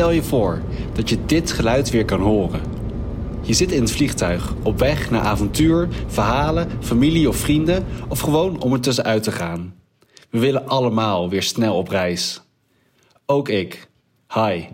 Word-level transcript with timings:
Stel 0.00 0.12
je 0.12 0.22
voor 0.22 0.62
dat 0.92 1.08
je 1.08 1.24
dit 1.26 1.52
geluid 1.52 1.90
weer 1.90 2.04
kan 2.04 2.20
horen. 2.20 2.60
Je 3.42 3.52
zit 3.52 3.72
in 3.72 3.80
het 3.80 3.90
vliegtuig, 3.90 4.54
op 4.62 4.78
weg 4.78 5.10
naar 5.10 5.20
avontuur, 5.20 5.88
verhalen, 6.06 6.70
familie 6.80 7.28
of 7.28 7.36
vrienden, 7.36 7.86
of 8.08 8.20
gewoon 8.20 8.60
om 8.60 8.72
er 8.72 8.80
tussenuit 8.80 9.22
te 9.22 9.32
gaan. 9.32 9.74
We 10.30 10.38
willen 10.38 10.68
allemaal 10.68 11.28
weer 11.28 11.42
snel 11.42 11.76
op 11.76 11.88
reis. 11.88 12.40
Ook 13.26 13.48
ik. 13.48 13.88
Hi, 14.34 14.64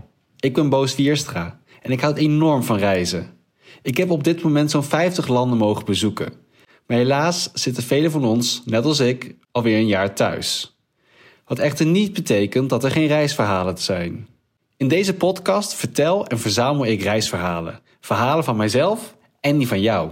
ik 0.40 0.54
ben 0.54 0.68
Boos 0.68 0.96
Wierstra 0.96 1.60
en 1.82 1.90
ik 1.90 2.00
houd 2.00 2.18
enorm 2.18 2.62
van 2.62 2.78
reizen. 2.78 3.30
Ik 3.82 3.96
heb 3.96 4.10
op 4.10 4.24
dit 4.24 4.42
moment 4.42 4.70
zo'n 4.70 4.84
50 4.84 5.28
landen 5.28 5.58
mogen 5.58 5.84
bezoeken. 5.84 6.32
Maar 6.86 6.96
helaas 6.96 7.50
zitten 7.52 7.82
velen 7.82 8.10
van 8.10 8.24
ons, 8.24 8.62
net 8.64 8.84
als 8.84 9.00
ik, 9.00 9.36
alweer 9.52 9.78
een 9.78 9.86
jaar 9.86 10.14
thuis. 10.14 10.76
Wat 11.46 11.58
echter 11.58 11.86
niet 11.86 12.12
betekent 12.12 12.70
dat 12.70 12.84
er 12.84 12.90
geen 12.90 13.06
reisverhalen 13.06 13.78
zijn. 13.78 14.34
In 14.78 14.88
deze 14.88 15.14
podcast 15.14 15.74
vertel 15.74 16.26
en 16.26 16.38
verzamel 16.38 16.86
ik 16.86 17.02
reisverhalen. 17.02 17.80
Verhalen 18.00 18.44
van 18.44 18.56
mijzelf 18.56 19.16
en 19.40 19.58
die 19.58 19.68
van 19.68 19.80
jou. 19.80 20.10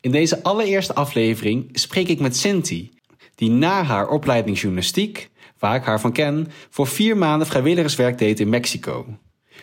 In 0.00 0.10
deze 0.10 0.42
allereerste 0.42 0.94
aflevering 0.94 1.68
spreek 1.72 2.08
ik 2.08 2.20
met 2.20 2.36
Cinti, 2.36 2.90
die 3.34 3.50
na 3.50 3.82
haar 3.82 4.08
opleiding 4.08 4.58
journalistiek, 4.60 5.30
waar 5.58 5.76
ik 5.76 5.84
haar 5.84 6.00
van 6.00 6.12
ken, 6.12 6.48
voor 6.70 6.86
vier 6.86 7.16
maanden 7.16 7.46
vrijwilligerswerk 7.46 8.18
deed 8.18 8.40
in 8.40 8.48
Mexico. 8.48 9.06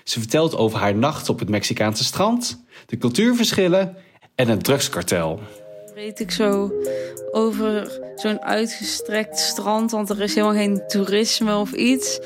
Ze 0.04 0.20
vertelt 0.20 0.56
over 0.56 0.80
haar 0.80 0.96
nacht 0.96 1.30
op 1.30 1.40
het 1.40 1.50
Mexicaanse 1.50 2.04
strand, 2.04 2.66
de 2.86 2.98
cultuurverschillen 2.98 3.98
en 4.36 4.48
het 4.48 4.64
drugskartel. 4.64 5.40
Reed 5.94 6.20
ik 6.20 6.32
zo 6.32 6.72
over 7.32 8.00
zo'n 8.16 8.42
uitgestrekt 8.42 9.40
strand, 9.40 9.92
want 9.92 10.10
er 10.10 10.22
is 10.22 10.36
helemaal 10.36 10.56
geen 10.56 10.88
toerisme 10.88 11.56
of 11.56 11.72
iets. 11.72 12.20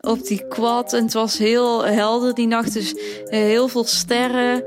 Op 0.00 0.26
die 0.26 0.46
quad 0.48 0.92
en 0.92 1.02
het 1.02 1.12
was 1.12 1.38
heel 1.38 1.84
helder 1.84 2.34
die 2.34 2.46
nacht, 2.46 2.72
dus 2.72 2.94
heel 3.24 3.68
veel 3.68 3.84
sterren. 3.84 4.64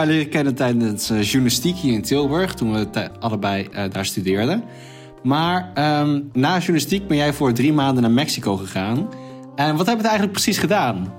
Elkaar 0.00 0.14
leren 0.14 0.30
kennen 0.30 0.54
tijdens 0.54 1.10
uh, 1.10 1.22
journalistiek 1.22 1.76
hier 1.76 1.92
in 1.92 2.02
Tilburg, 2.02 2.54
toen 2.54 2.72
we 2.72 3.10
allebei 3.20 3.68
uh, 3.72 3.84
daar 3.92 4.04
studeerden. 4.04 4.64
Maar 5.22 5.72
um, 6.00 6.30
na 6.32 6.58
journalistiek 6.58 7.06
ben 7.06 7.16
jij 7.16 7.32
voor 7.32 7.52
drie 7.52 7.72
maanden 7.72 8.02
naar 8.02 8.12
Mexico 8.12 8.56
gegaan. 8.56 9.08
En 9.56 9.76
wat 9.76 9.86
heb 9.86 9.96
je 9.96 10.02
eigenlijk 10.02 10.32
precies 10.32 10.58
gedaan? 10.58 11.14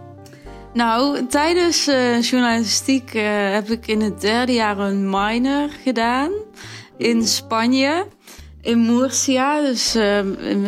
Nou, 0.73 1.27
tijdens 1.27 1.87
uh, 1.87 2.21
journalistiek 2.21 3.11
heb 3.51 3.69
ik 3.69 3.87
in 3.87 4.01
het 4.01 4.21
derde 4.21 4.53
jaar 4.53 4.79
een 4.79 5.09
minor 5.09 5.69
gedaan 5.83 6.31
in 6.97 7.27
Spanje, 7.27 8.05
in 8.61 8.85
Murcia, 8.85 9.61
dus 9.61 9.95
in, 9.95 10.65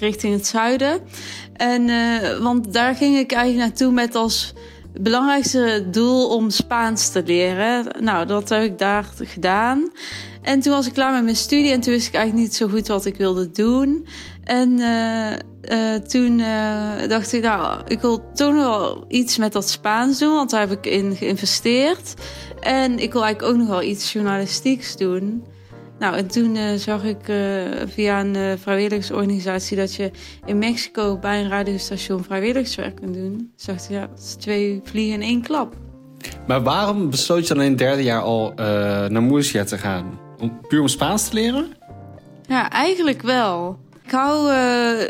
richting 0.00 0.34
het 0.34 0.46
zuiden. 0.46 1.00
En 1.52 1.90
want 2.42 2.72
daar 2.72 2.94
ging 2.94 3.16
ik 3.16 3.32
eigenlijk 3.32 3.68
naartoe 3.68 3.92
met 3.92 4.14
als 4.14 4.54
belangrijkste 5.00 5.86
doel 5.90 6.28
om 6.28 6.50
Spaans 6.50 7.08
te 7.08 7.22
leren. 7.26 7.86
Nou, 8.00 8.26
dat 8.26 8.48
heb 8.48 8.62
ik 8.62 8.78
daar 8.78 9.04
gedaan. 9.18 9.90
En 10.42 10.60
toen 10.60 10.72
was 10.72 10.86
ik 10.86 10.92
klaar 10.92 11.12
met 11.12 11.24
mijn 11.24 11.36
studie 11.36 11.72
en 11.72 11.80
toen 11.80 11.92
wist 11.92 12.06
ik 12.06 12.14
eigenlijk 12.14 12.46
niet 12.46 12.56
zo 12.56 12.68
goed 12.68 12.88
wat 12.88 13.04
ik 13.04 13.16
wilde 13.16 13.50
doen. 13.50 14.06
En 14.44 14.78
uh, 14.78 15.30
uh, 15.70 15.94
toen 15.94 16.38
uh, 16.38 17.08
dacht 17.08 17.32
ik, 17.32 17.42
nou, 17.42 17.80
ik 17.86 18.00
wil 18.00 18.32
toch 18.34 18.54
nog 18.54 18.64
wel 18.64 19.04
iets 19.08 19.36
met 19.36 19.52
dat 19.52 19.68
Spaans 19.68 20.18
doen, 20.18 20.34
want 20.34 20.50
daar 20.50 20.60
heb 20.60 20.70
ik 20.70 20.86
in 20.86 21.16
geïnvesteerd. 21.16 22.14
En 22.60 22.98
ik 22.98 23.12
wil 23.12 23.24
eigenlijk 23.24 23.52
ook 23.52 23.58
nog 23.60 23.68
wel 23.68 23.82
iets 23.82 24.12
journalistieks 24.12 24.96
doen. 24.96 25.44
Nou, 26.00 26.16
en 26.16 26.26
toen 26.26 26.56
uh, 26.56 26.74
zag 26.74 27.04
ik 27.04 27.28
uh, 27.28 27.36
via 27.86 28.20
een 28.20 28.34
uh, 28.36 28.52
vrijwilligersorganisatie 28.56 29.76
dat 29.76 29.94
je 29.94 30.10
in 30.44 30.58
Mexico 30.58 31.18
bij 31.18 31.40
een 31.40 31.48
radiostation 31.48 32.24
vrijwilligerswerk 32.24 32.96
kunt 32.96 33.14
doen. 33.14 33.50
Dus 33.56 33.64
dacht 33.64 33.84
ik, 33.84 33.90
ja, 33.90 34.06
dat 34.06 34.18
is 34.18 34.34
twee 34.34 34.80
vliegen 34.84 35.14
in 35.14 35.22
één 35.22 35.42
klap. 35.42 35.74
Maar 36.46 36.62
waarom 36.62 37.10
besloot 37.10 37.48
je 37.48 37.54
dan 37.54 37.62
in 37.62 37.70
het 37.70 37.78
derde 37.78 38.02
jaar 38.02 38.22
al 38.22 38.52
naar 39.08 39.22
Murcia 39.22 39.64
te 39.64 39.78
gaan? 39.78 40.18
Om, 40.38 40.60
puur 40.68 40.80
om 40.80 40.88
Spaans 40.88 41.28
te 41.28 41.34
leren? 41.34 41.66
Ja, 42.46 42.70
eigenlijk 42.70 43.22
wel. 43.22 43.78
Ik 44.10 44.16
hou 44.16 44.50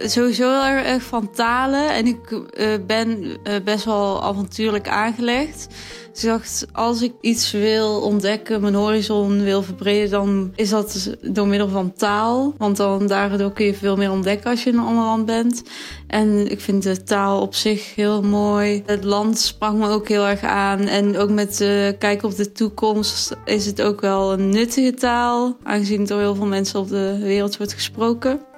sowieso 0.08 0.50
heel 0.50 0.84
erg 0.84 1.02
van 1.02 1.30
talen 1.30 1.90
en 1.90 2.06
ik 2.06 2.42
ben 2.86 3.38
best 3.64 3.84
wel 3.84 4.22
avontuurlijk 4.22 4.88
aangelegd. 4.88 5.66
Dus 6.12 6.24
ik 6.24 6.30
dacht, 6.30 6.66
als 6.72 7.02
ik 7.02 7.12
iets 7.20 7.52
wil 7.52 8.00
ontdekken, 8.00 8.60
mijn 8.60 8.74
horizon 8.74 9.42
wil 9.42 9.62
verbreden, 9.62 10.10
dan 10.10 10.52
is 10.54 10.68
dat 10.68 11.16
door 11.20 11.46
middel 11.46 11.68
van 11.68 11.92
taal. 11.92 12.54
Want 12.58 12.76
dan 12.76 13.06
daardoor 13.06 13.52
kun 13.52 13.66
je 13.66 13.74
veel 13.74 13.96
meer 13.96 14.10
ontdekken 14.10 14.50
als 14.50 14.64
je 14.64 14.70
in 14.70 14.78
een 14.78 14.84
ander 14.84 15.04
land 15.04 15.26
bent. 15.26 15.62
En 16.06 16.50
ik 16.50 16.60
vind 16.60 16.82
de 16.82 17.02
taal 17.02 17.40
op 17.40 17.54
zich 17.54 17.94
heel 17.94 18.22
mooi. 18.22 18.82
Het 18.86 19.04
land 19.04 19.38
sprak 19.38 19.74
me 19.74 19.88
ook 19.88 20.08
heel 20.08 20.26
erg 20.26 20.42
aan. 20.42 20.80
En 20.80 21.18
ook 21.18 21.30
met 21.30 21.56
kijken 21.98 22.28
op 22.28 22.36
de 22.36 22.52
toekomst 22.52 23.36
is 23.44 23.66
het 23.66 23.82
ook 23.82 24.00
wel 24.00 24.32
een 24.32 24.50
nuttige 24.50 24.94
taal. 24.94 25.56
Aangezien 25.62 26.06
door 26.06 26.20
heel 26.20 26.34
veel 26.34 26.46
mensen 26.46 26.80
op 26.80 26.88
de 26.88 27.18
wereld 27.20 27.56
wordt 27.56 27.72
gesproken. 27.72 28.48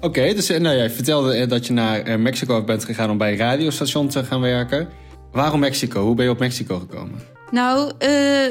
Oké, 0.00 0.06
okay, 0.06 0.34
dus 0.34 0.48
nou, 0.48 0.76
jij 0.76 0.90
vertelde 0.90 1.46
dat 1.46 1.66
je 1.66 1.72
naar 1.72 2.20
Mexico 2.20 2.64
bent 2.64 2.84
gegaan 2.84 3.10
om 3.10 3.18
bij 3.18 3.32
een 3.32 3.38
radiostation 3.38 4.08
te 4.08 4.24
gaan 4.24 4.40
werken. 4.40 4.88
Waarom 5.32 5.60
Mexico? 5.60 6.02
Hoe 6.04 6.14
ben 6.14 6.24
je 6.24 6.30
op 6.30 6.38
Mexico 6.38 6.78
gekomen? 6.78 7.20
Nou, 7.50 7.92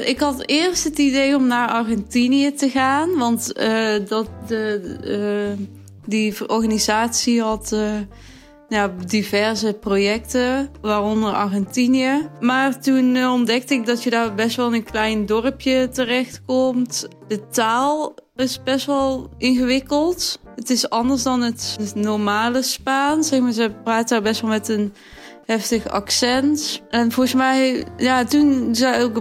ik 0.04 0.18
had 0.18 0.42
eerst 0.46 0.84
het 0.84 0.98
idee 0.98 1.36
om 1.36 1.46
naar 1.46 1.68
Argentinië 1.68 2.54
te 2.54 2.68
gaan. 2.68 3.18
Want 3.18 3.54
dat 4.08 4.28
de, 4.46 5.54
die 6.06 6.48
organisatie 6.48 7.42
had 7.42 7.76
diverse 9.06 9.72
projecten, 9.80 10.70
waaronder 10.80 11.32
Argentinië. 11.32 12.28
Maar 12.40 12.80
toen 12.80 13.26
ontdekte 13.26 13.74
ik 13.74 13.86
dat 13.86 14.02
je 14.02 14.10
daar 14.10 14.34
best 14.34 14.56
wel 14.56 14.66
in 14.66 14.74
een 14.74 14.84
klein 14.84 15.26
dorpje 15.26 15.88
terechtkomt. 15.88 17.08
De 17.28 17.48
taal 17.48 18.14
is 18.36 18.62
best 18.62 18.86
wel 18.86 19.30
ingewikkeld. 19.38 20.40
Het 20.58 20.70
is 20.70 20.90
anders 20.90 21.22
dan 21.22 21.42
het 21.42 21.92
normale 21.94 22.62
Spaans. 22.62 23.28
Zeg 23.28 23.40
maar, 23.40 23.52
ze 23.52 23.72
praten 23.84 24.08
daar 24.08 24.22
best 24.22 24.40
wel 24.40 24.50
met 24.50 24.68
een 24.68 24.92
heftig 25.44 25.88
accent. 25.88 26.82
En 26.90 27.12
volgens 27.12 27.34
mij, 27.34 27.84
ja, 27.96 28.24
toen 28.24 28.74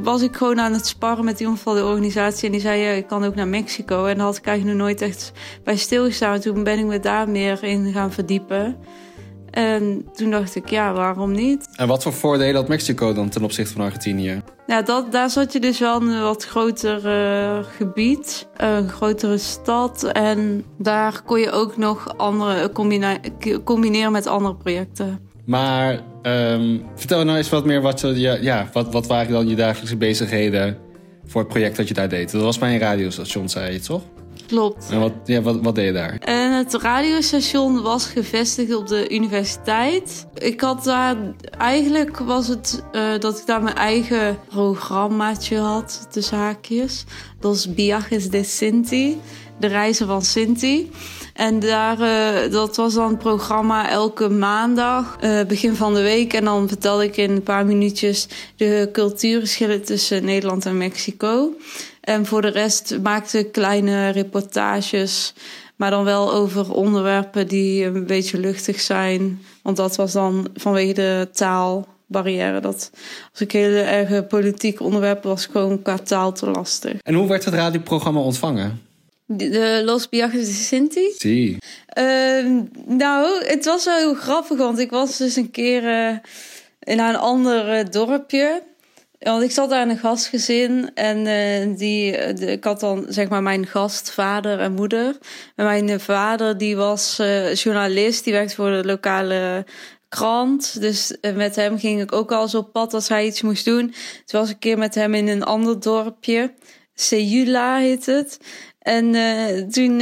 was 0.04 0.22
ik 0.22 0.36
gewoon 0.36 0.60
aan 0.60 0.74
het 0.74 0.88
sparren 0.88 1.26
met 1.26 1.44
van 1.54 1.76
de 1.76 1.86
organisatie. 1.86 2.46
En 2.46 2.52
die 2.52 2.62
zei, 2.62 2.82
ja, 2.82 2.90
ik 2.90 3.08
kan 3.08 3.24
ook 3.24 3.36
naar 3.36 3.48
Mexico. 3.48 4.06
En 4.06 4.16
daar 4.16 4.26
had 4.26 4.38
ik 4.38 4.46
eigenlijk 4.46 4.78
nog 4.78 4.88
nooit 4.88 5.02
echt 5.02 5.32
bij 5.64 5.78
stilgestaan. 5.78 6.40
Toen 6.40 6.64
ben 6.64 6.80
ik 6.80 6.86
me 6.86 7.00
daar 7.00 7.30
meer 7.30 7.64
in 7.64 7.92
gaan 7.94 8.12
verdiepen. 8.12 8.78
En 9.52 10.06
toen 10.14 10.32
dacht 10.32 10.56
ik, 10.56 10.70
ja, 10.70 10.94
waarom 10.94 11.32
niet? 11.32 11.68
En 11.76 11.88
wat 11.88 12.04
voor 12.04 12.14
voordelen 12.14 12.56
had 12.56 12.68
Mexico 12.68 13.14
dan 13.14 13.30
ten 13.30 13.44
opzichte 13.44 13.74
van 13.74 13.82
Argentinië? 13.82 14.42
Ja, 14.68 14.82
dat, 14.82 15.12
daar 15.12 15.30
zat 15.30 15.54
je 15.54 15.60
dus 15.60 15.80
wel 15.80 16.02
een 16.02 16.22
wat 16.22 16.46
groter 16.46 17.06
uh, 17.06 17.66
gebied, 17.78 18.48
een 18.58 18.90
grotere 18.90 19.38
stad. 19.38 20.04
En 20.04 20.64
daar 20.78 21.22
kon 21.26 21.40
je 21.40 21.52
ook 21.52 21.78
nog 21.78 22.18
andere 22.18 22.72
combineren 23.64 24.12
met 24.12 24.28
andere 24.28 24.56
projecten. 24.56 25.20
Maar 25.46 26.00
um, 26.24 26.86
vertel 26.96 27.24
nou 27.24 27.38
eens 27.38 27.50
wat 27.50 27.66
meer, 27.66 27.82
wat, 27.82 28.02
ja, 28.02 28.38
ja, 28.42 28.70
wat, 28.74 28.92
wat 28.92 29.08
waren 29.08 29.32
dan 29.32 29.48
je 29.48 29.56
dagelijkse 29.56 29.98
bezigheden 29.98 30.78
voor 31.26 31.42
het 31.42 31.50
project 31.50 31.78
dat 31.78 31.88
je 31.88 31.94
daar 31.94 32.10
deed? 32.10 32.32
Dat 32.32 32.42
was 32.42 32.58
bij 32.58 32.74
een 32.74 32.80
radiostation, 32.80 33.50
zei 33.50 33.74
je 33.74 33.80
toch? 33.80 34.02
Klopt. 34.48 34.90
En 34.92 35.00
wat, 35.00 35.14
ja, 35.26 35.42
wat, 35.42 35.60
wat 35.62 35.76
deed 35.76 35.86
je 35.86 35.94
daar? 35.94 36.18
En 36.20 36.47
het 36.58 36.74
radiostation 36.74 37.82
was 37.82 38.06
gevestigd 38.06 38.76
op 38.76 38.88
de 38.88 39.10
universiteit. 39.10 40.26
Ik 40.34 40.62
had 40.62 40.84
daar, 40.84 41.16
eigenlijk 41.58 42.18
was 42.18 42.48
het 42.48 42.84
uh, 42.92 43.20
dat 43.20 43.40
ik 43.40 43.46
daar 43.46 43.64
mijn 43.64 43.76
eigen 43.76 44.38
programmaatje 44.50 45.58
had, 45.58 46.08
de 46.12 46.22
zaakjes. 46.22 47.06
Dat 47.40 47.52
was 47.52 47.68
Viajes 47.76 48.30
de 48.30 48.44
Sinti, 48.44 49.20
de 49.60 49.68
reizen 49.68 50.08
van 50.08 50.22
Sinti. 50.22 50.92
En 51.34 51.60
daar, 51.60 52.00
uh, 52.00 52.52
dat 52.52 52.76
was 52.76 52.94
dan 52.94 53.10
een 53.10 53.18
programma 53.18 53.90
elke 53.90 54.30
maandag, 54.30 55.18
uh, 55.24 55.44
begin 55.44 55.76
van 55.76 55.94
de 55.94 56.02
week. 56.02 56.34
En 56.34 56.46
dan 56.46 56.68
vertelde 56.68 57.04
ik 57.04 57.18
in 57.18 57.32
een 57.32 57.44
paar 57.44 57.66
minuutjes 57.66 58.28
de 58.56 58.90
cultuurverschillen 58.92 59.84
tussen 59.84 60.26
Nederland 60.26 60.66
en 60.66 60.78
Mexico. 60.78 61.54
En 62.02 62.26
voor 62.26 62.42
de 62.42 62.48
rest 62.48 62.98
maakte 63.04 63.38
ik 63.38 63.52
kleine 63.52 64.10
reportages, 64.10 65.34
maar 65.78 65.92
dan 65.92 66.04
wel 66.04 66.34
over 66.34 66.74
onderwerpen 66.74 67.48
die 67.48 67.86
een 67.86 68.06
beetje 68.06 68.40
luchtig 68.40 68.80
zijn. 68.80 69.42
Want 69.62 69.78
dat 69.78 69.96
was 69.96 70.12
dan 70.12 70.48
vanwege 70.54 70.94
de 70.94 71.30
taalbarrière. 71.32 72.60
Dat 72.60 72.92
als 73.32 73.42
ik 73.42 73.52
hele 73.52 73.80
erge 73.80 74.26
politieke 74.28 74.84
onderwerpen 74.84 75.30
was, 75.30 75.46
gewoon 75.46 75.82
qua 75.82 75.98
taal 75.98 76.32
te 76.32 76.50
lastig. 76.50 76.94
En 77.02 77.14
hoe 77.14 77.28
werd 77.28 77.46
het 77.46 77.54
radioprogramma 77.54 78.20
ontvangen? 78.20 78.82
De, 79.26 79.50
de 79.50 79.82
Los 79.86 80.08
Viajes 80.10 80.46
de 80.46 80.54
Sinti. 80.54 81.14
Zie. 81.18 81.58
Ehm, 81.88 82.62
nou, 82.86 83.46
het 83.46 83.66
was 83.66 83.86
wel 83.86 83.98
heel 83.98 84.14
grappig, 84.14 84.58
want 84.58 84.80
ik 84.80 84.90
was 84.90 85.18
dus 85.18 85.36
een 85.36 85.52
keer 85.52 85.86
eh, 85.86 86.16
in 86.80 87.00
een 87.00 87.16
ander 87.16 87.70
eh, 87.70 87.86
dorpje. 87.90 88.64
Want 89.20 89.44
ik 89.44 89.52
zat 89.52 89.70
daar 89.70 89.82
in 89.82 89.90
een 89.90 89.98
gastgezin 89.98 90.92
en 90.94 91.28
eh, 91.28 91.78
die, 91.78 92.34
de, 92.34 92.52
ik 92.52 92.64
had 92.64 92.80
dan 92.80 93.06
zeg 93.10 93.30
maar 93.30 93.44
mijn 93.44 93.66
gastvader 93.68 94.60
en 94.60 94.74
moeder. 94.74 95.18
En 95.56 95.66
mijn 95.66 96.00
vader 96.00 96.58
die 96.58 96.76
was 96.76 97.20
eh, 97.20 97.54
journalist, 97.56 98.24
die 98.24 98.34
werkte 98.34 98.56
voor 98.56 98.70
de 98.72 98.86
lokale 98.86 99.66
krant. 100.10 100.82
Dus 100.82 101.20
eh, 101.20 101.36
met 101.36 101.56
hem 101.56 101.80
ging 101.80 102.02
ik 102.02 102.12
ook 102.12 102.32
al 102.32 102.42
eens 102.42 102.56
op 102.56 102.72
pad 102.72 102.94
als 102.94 103.08
hij 103.08 103.26
iets 103.26 103.42
moest 103.42 103.66
doen. 103.66 103.94
Toen 104.26 104.40
was 104.40 104.48
ik 104.48 104.54
een 104.54 104.60
keer 104.60 104.78
met 104.78 104.96
hem 104.96 105.14
in 105.14 105.28
een 105.28 105.44
ander 105.44 105.80
dorpje. 105.80 106.54
Seula 106.94 107.78
heet 107.78 108.06
het. 108.06 108.40
En 108.80 109.12
toen 109.72 109.98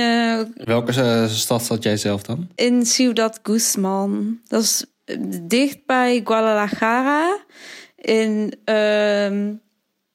Welke 0.56 1.28
stad 1.30 1.64
zat 1.64 1.84
jij 1.84 1.98
zelf 1.98 2.22
dan? 2.22 2.48
in 2.56 2.86
Ciudad 2.86 3.40
Guzman. 3.44 4.40
Dat 4.48 4.62
is 4.62 4.86
dicht 5.42 5.86
bij 5.86 6.22
Guadalajara. 6.24 7.38
In, 8.06 8.54
ehm, 8.63 9.54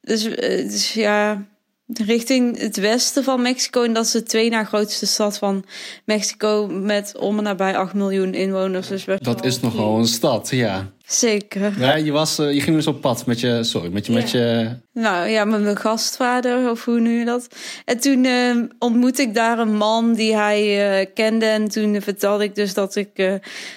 dus, 0.00 0.24
eh, 0.24 0.68
dus 0.68 0.92
ja, 0.94 1.46
richting 1.86 2.58
het 2.58 2.76
westen 2.76 3.24
van 3.24 3.42
Mexico. 3.42 3.82
En 3.82 3.92
dat 3.92 4.04
is 4.04 4.10
de 4.10 4.22
twee 4.22 4.50
na 4.50 4.64
grootste 4.64 5.06
stad 5.06 5.38
van 5.38 5.64
Mexico. 6.04 6.66
Met 6.66 7.16
om 7.18 7.38
en 7.38 7.44
nabij 7.44 7.76
8 7.76 7.94
miljoen 7.94 8.34
inwoners. 8.34 8.88
Dus 8.88 9.04
best 9.04 9.24
Dat 9.24 9.44
is 9.44 9.60
nogal 9.60 9.98
een 9.98 10.06
stad, 10.06 10.50
ja. 10.50 10.92
Zeker. 11.06 11.80
Ja, 11.80 11.94
je, 11.94 12.12
was, 12.12 12.38
eh, 12.38 12.52
je 12.52 12.60
ging 12.60 12.76
dus 12.76 12.86
op 12.86 13.00
pad 13.00 13.26
met 13.26 13.40
je, 13.40 13.64
sorry, 13.64 13.92
met 13.92 14.06
je, 14.06 14.12
met 14.12 14.30
je 14.30 14.70
Nou 15.00 15.28
ja, 15.28 15.44
met 15.44 15.62
mijn 15.62 15.76
gastvader, 15.76 16.70
of 16.70 16.84
hoe 16.84 17.00
nu 17.00 17.24
dat. 17.24 17.46
En 17.84 18.00
toen 18.00 18.24
eh, 18.24 18.56
ontmoette 18.78 19.22
ik 19.22 19.34
daar 19.34 19.58
een 19.58 19.76
man 19.76 20.14
die 20.14 20.36
hij 20.36 20.60
eh, 21.00 21.06
kende. 21.14 21.46
En 21.46 21.68
toen 21.68 22.02
vertelde 22.02 22.44
ik 22.44 22.54
dus 22.54 22.74
dat 22.74 22.96
ik 22.96 23.10
eh, 23.14 23.34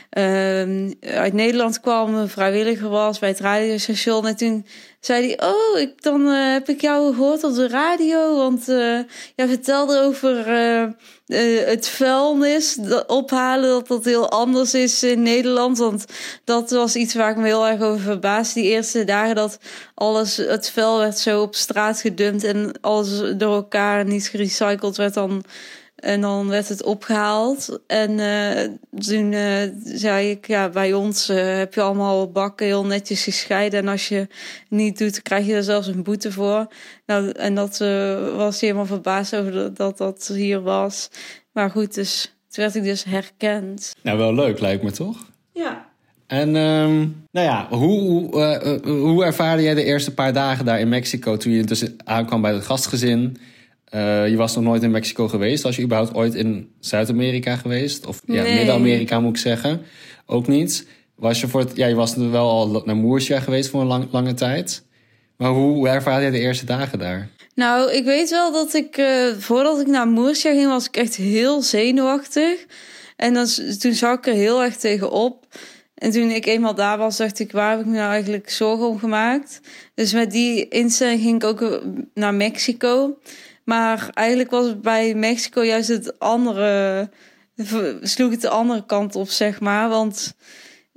ehm, 0.10 0.92
uit 1.02 1.34
Nederland 1.34 1.80
kwam, 1.80 2.28
vrijwilliger 2.28 2.90
was 2.90 3.20
bij 3.20 3.30
het 3.30 3.40
radiostation. 3.40 4.28
En 4.28 4.36
toen 4.36 4.66
zei 5.00 5.28
hij: 5.28 5.48
Oh, 5.50 5.80
ik, 5.80 6.02
dan 6.02 6.28
eh, 6.28 6.52
heb 6.52 6.70
ik 6.70 6.82
jou 6.82 7.14
gehoord 7.16 7.44
op 7.44 7.54
de 7.54 7.68
radio. 7.68 8.36
Want 8.36 8.66
jij 9.36 9.48
vertelde 9.48 10.00
over 10.00 10.48
het 11.66 11.88
vuilnis 11.88 12.80
ophalen, 13.08 13.70
dat 13.70 13.88
dat 13.88 14.06
heel 14.06 14.30
anders 14.30 14.74
is 14.74 15.04
in 15.04 15.22
Nederland. 15.22 15.78
Want 15.78 16.06
dat 16.44 16.72
was 16.72 16.96
iets 16.96 17.14
waar 17.14 17.32
ik 17.32 17.38
me 17.38 17.46
heel 17.46 17.68
erg 17.68 17.82
over 17.82 18.00
verbaasde. 18.00 18.62
Die 18.62 18.70
eerste 18.70 19.04
dagen 19.04 19.36
dat 19.36 19.60
alles, 20.04 20.38
het 20.38 20.70
vuil 20.70 20.98
werd 20.98 21.18
zo 21.18 21.42
op 21.42 21.56
straat 21.56 22.02
gedumpt 22.02 22.44
en 22.44 22.72
alles 22.82 23.38
door 23.38 23.54
elkaar 23.54 24.06
niet 24.06 24.28
gerecycled 24.28 24.98
werd 24.98 25.14
dan. 25.14 25.44
En 25.96 26.22
dan 26.22 26.48
werd 26.48 26.70
het 26.70 26.84
opgehaald. 26.84 27.80
En 27.88 28.20
eh, 28.20 28.70
toen 29.00 29.34
eh, 29.34 29.70
zei 29.84 30.30
ik, 30.30 30.48
ja, 30.48 30.70
bij 30.70 30.94
ons 30.94 31.30
eh, 31.30 31.58
heb 31.58 31.74
je 31.74 31.82
allemaal 31.82 32.32
bakken 32.32 32.66
heel 32.66 32.86
netjes 32.86 33.24
gescheiden. 33.24 33.80
En 33.80 33.88
als 33.88 34.08
je 34.08 34.28
niet 34.70 34.98
doet, 34.98 35.12
dan 35.14 35.22
krijg 35.22 35.46
je 35.46 35.54
er 35.54 35.64
zelfs 35.64 35.88
een 35.88 36.04
boete 36.04 36.32
voor. 36.32 36.68
Nou, 37.06 37.30
en 37.30 37.56
dat 37.56 37.82
eh, 37.82 38.36
was 38.36 38.62
helemaal 38.62 38.86
verbaasd 38.86 39.36
over 39.36 39.52
dat, 39.52 39.78
dat 39.78 39.98
dat 39.98 40.28
hier 40.28 40.62
was. 40.62 41.10
Maar 41.52 41.70
goed, 41.70 41.94
dus 41.94 42.24
toen 42.50 42.64
werd 42.64 42.76
ik 42.76 42.84
dus 42.84 43.04
herkend. 43.04 43.96
Nou, 44.02 44.18
wel 44.18 44.34
leuk 44.34 44.60
lijkt 44.60 44.84
me 44.84 44.92
toch? 44.92 45.18
Ja. 45.52 45.93
En 46.34 46.56
ehm, 46.56 47.08
nou 47.32 47.48
ja, 47.48 47.68
hoe, 47.70 48.00
hoe, 48.00 48.42
eh, 48.42 48.74
eh, 48.74 48.82
hoe 48.84 49.24
ervaarde 49.24 49.64
jij 49.64 49.74
de 49.74 49.84
eerste 49.84 50.14
paar 50.14 50.34
dagen 50.34 50.66
daar 50.66 50.80
in 50.80 50.90
Mexico 50.90 51.38
toen 51.38 51.52
je 51.52 51.64
dus 51.64 51.84
aankwam 52.04 52.42
bij 52.42 52.54
het 52.54 52.66
gastgezin? 52.66 53.38
Eh, 53.86 54.28
je 54.28 54.36
was 54.36 54.56
nog 54.56 54.64
nooit 54.64 54.84
in 54.84 54.92
Mexico 54.92 55.28
geweest. 55.28 55.64
Was 55.64 55.76
je 55.76 55.84
überhaupt 55.84 56.14
ooit 56.16 56.34
in 56.34 56.72
Zuid-Amerika 56.80 57.56
geweest? 57.56 58.06
Of 58.06 58.22
ja, 58.26 58.42
Nee. 58.42 58.56
Midden-Amerika 58.56 59.20
moet 59.20 59.36
ik 59.36 59.42
zeggen. 59.42 59.82
Ook 60.26 60.48
niet. 60.48 60.88
Was 61.16 61.42
je, 61.42 61.48
voor 61.48 61.60
het, 61.60 61.72
ja, 61.76 61.88
je 61.88 61.96
was 61.96 62.16
wel 62.16 62.50
al 62.50 62.82
naar 62.86 62.96
Moersia 62.96 63.40
geweest 63.40 63.70
voor 63.70 63.82
een 63.82 63.88
lang, 63.88 64.08
lange 64.12 64.34
tijd. 64.34 64.84
Maar 65.38 65.52
hoe, 65.52 65.74
hoe 65.74 65.88
ervaarde 65.88 66.22
jij 66.22 66.32
de 66.32 66.40
eerste 66.40 66.66
dagen 66.66 67.00
daar? 67.00 67.30
Nou, 67.56 67.92
ik 67.92 68.06
weet 68.06 68.30
wel 68.30 68.52
dat 68.52 68.74
ik, 68.74 69.02
voordat 69.40 69.80
ik 69.80 69.88
naar 69.88 70.08
Moersia 70.08 70.52
ging, 70.52 70.68
was 70.68 70.88
ik 70.88 70.98
echt 70.98 71.16
heel 71.16 71.62
zenuwachtig. 71.62 72.66
En 73.16 73.34
dan, 73.34 73.48
toen 73.80 73.94
zag 73.94 74.18
ik 74.18 74.28
er 74.28 74.34
heel 74.34 74.64
erg 74.64 74.76
tegenop. 74.76 75.46
En 76.04 76.12
toen 76.12 76.30
ik 76.30 76.46
eenmaal 76.46 76.76
daar 76.76 76.98
was, 76.98 77.18
dacht 77.18 77.40
ik, 77.40 77.52
waar 77.52 77.70
heb 77.70 77.80
ik 77.80 77.86
me 77.86 77.96
nou 77.96 78.12
eigenlijk 78.12 78.50
zorgen 78.50 78.88
om 78.88 79.00
gemaakt? 79.00 79.62
Dus 79.94 80.14
met 80.14 80.32
die 80.32 80.68
instelling 80.68 81.22
ging 81.22 81.44
ik 81.44 81.44
ook 81.44 81.82
naar 82.14 82.34
Mexico. 82.34 83.18
Maar 83.64 84.10
eigenlijk 84.14 84.52
was 84.52 84.66
het 84.66 84.82
bij 84.82 85.14
Mexico 85.14 85.64
juist 85.64 85.88
het 85.88 86.20
andere, 86.20 87.10
sloeg 88.02 88.32
het 88.32 88.42
de 88.42 88.50
andere 88.50 88.86
kant 88.86 89.16
op, 89.16 89.30
zeg 89.30 89.60
maar. 89.60 89.90
Want 89.90 90.36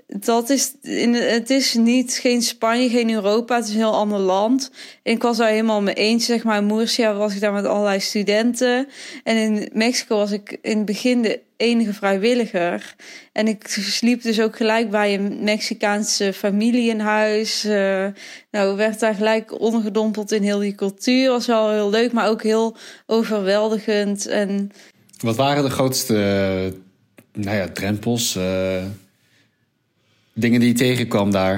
dat 0.07 0.51
is, 0.51 0.73
in, 0.83 1.15
het 1.15 1.51
is 1.51 1.75
niet 1.75 2.13
geen 2.13 2.43
Spanje, 2.43 2.89
geen 2.89 3.11
Europa, 3.11 3.57
het 3.57 3.65
is 3.65 3.71
een 3.71 3.77
heel 3.77 3.95
ander 3.95 4.19
land. 4.19 4.71
En 5.03 5.13
ik 5.13 5.23
was 5.23 5.37
daar 5.37 5.49
helemaal 5.49 5.83
mee 5.83 5.95
eens, 5.95 6.25
zeg 6.25 6.45
maar. 6.45 6.59
In 6.59 6.67
Murcia 6.67 7.15
was 7.15 7.35
ik 7.35 7.41
daar 7.41 7.53
met 7.53 7.67
allerlei 7.67 8.01
studenten. 8.01 8.89
En 9.25 9.37
in 9.37 9.71
Mexico 9.73 10.17
was 10.17 10.31
ik 10.31 10.59
in 10.63 10.77
het 10.77 10.87
begin 10.87 11.23
de 11.23 11.41
enige 11.57 11.93
vrijwilliger. 11.93 12.95
En 13.33 13.49
ik 13.49 13.69
sliep 13.69 14.23
dus 14.23 14.41
ook 14.41 14.57
gelijk 14.57 14.91
bij 14.91 15.15
een 15.15 15.45
Mexicaanse 15.45 16.33
familie 16.33 16.91
in 16.91 17.01
huis. 17.01 17.65
Uh, 17.65 18.07
nou, 18.51 18.77
werd 18.77 19.01
daar 19.01 19.15
gelijk 19.15 19.61
ondergedompeld 19.61 20.33
in 20.33 20.43
heel 20.43 20.59
die 20.59 20.75
cultuur. 20.75 21.31
Was 21.31 21.47
wel 21.47 21.71
heel 21.71 21.91
leuk, 21.91 22.13
maar 22.13 22.29
ook 22.29 22.43
heel 22.43 22.77
overweldigend. 23.07 24.27
En 24.27 24.71
Wat 25.21 25.37
waren 25.37 25.65
de 25.65 25.71
grootste 25.71 26.15
eh, 26.15 27.43
nou 27.43 27.57
ja, 27.57 27.69
drempels, 27.69 28.37
eh, 28.37 28.85
dingen 30.37 30.61
die 30.61 30.69
je 30.69 30.75
tegenkwam 30.75 31.31
daar? 31.31 31.57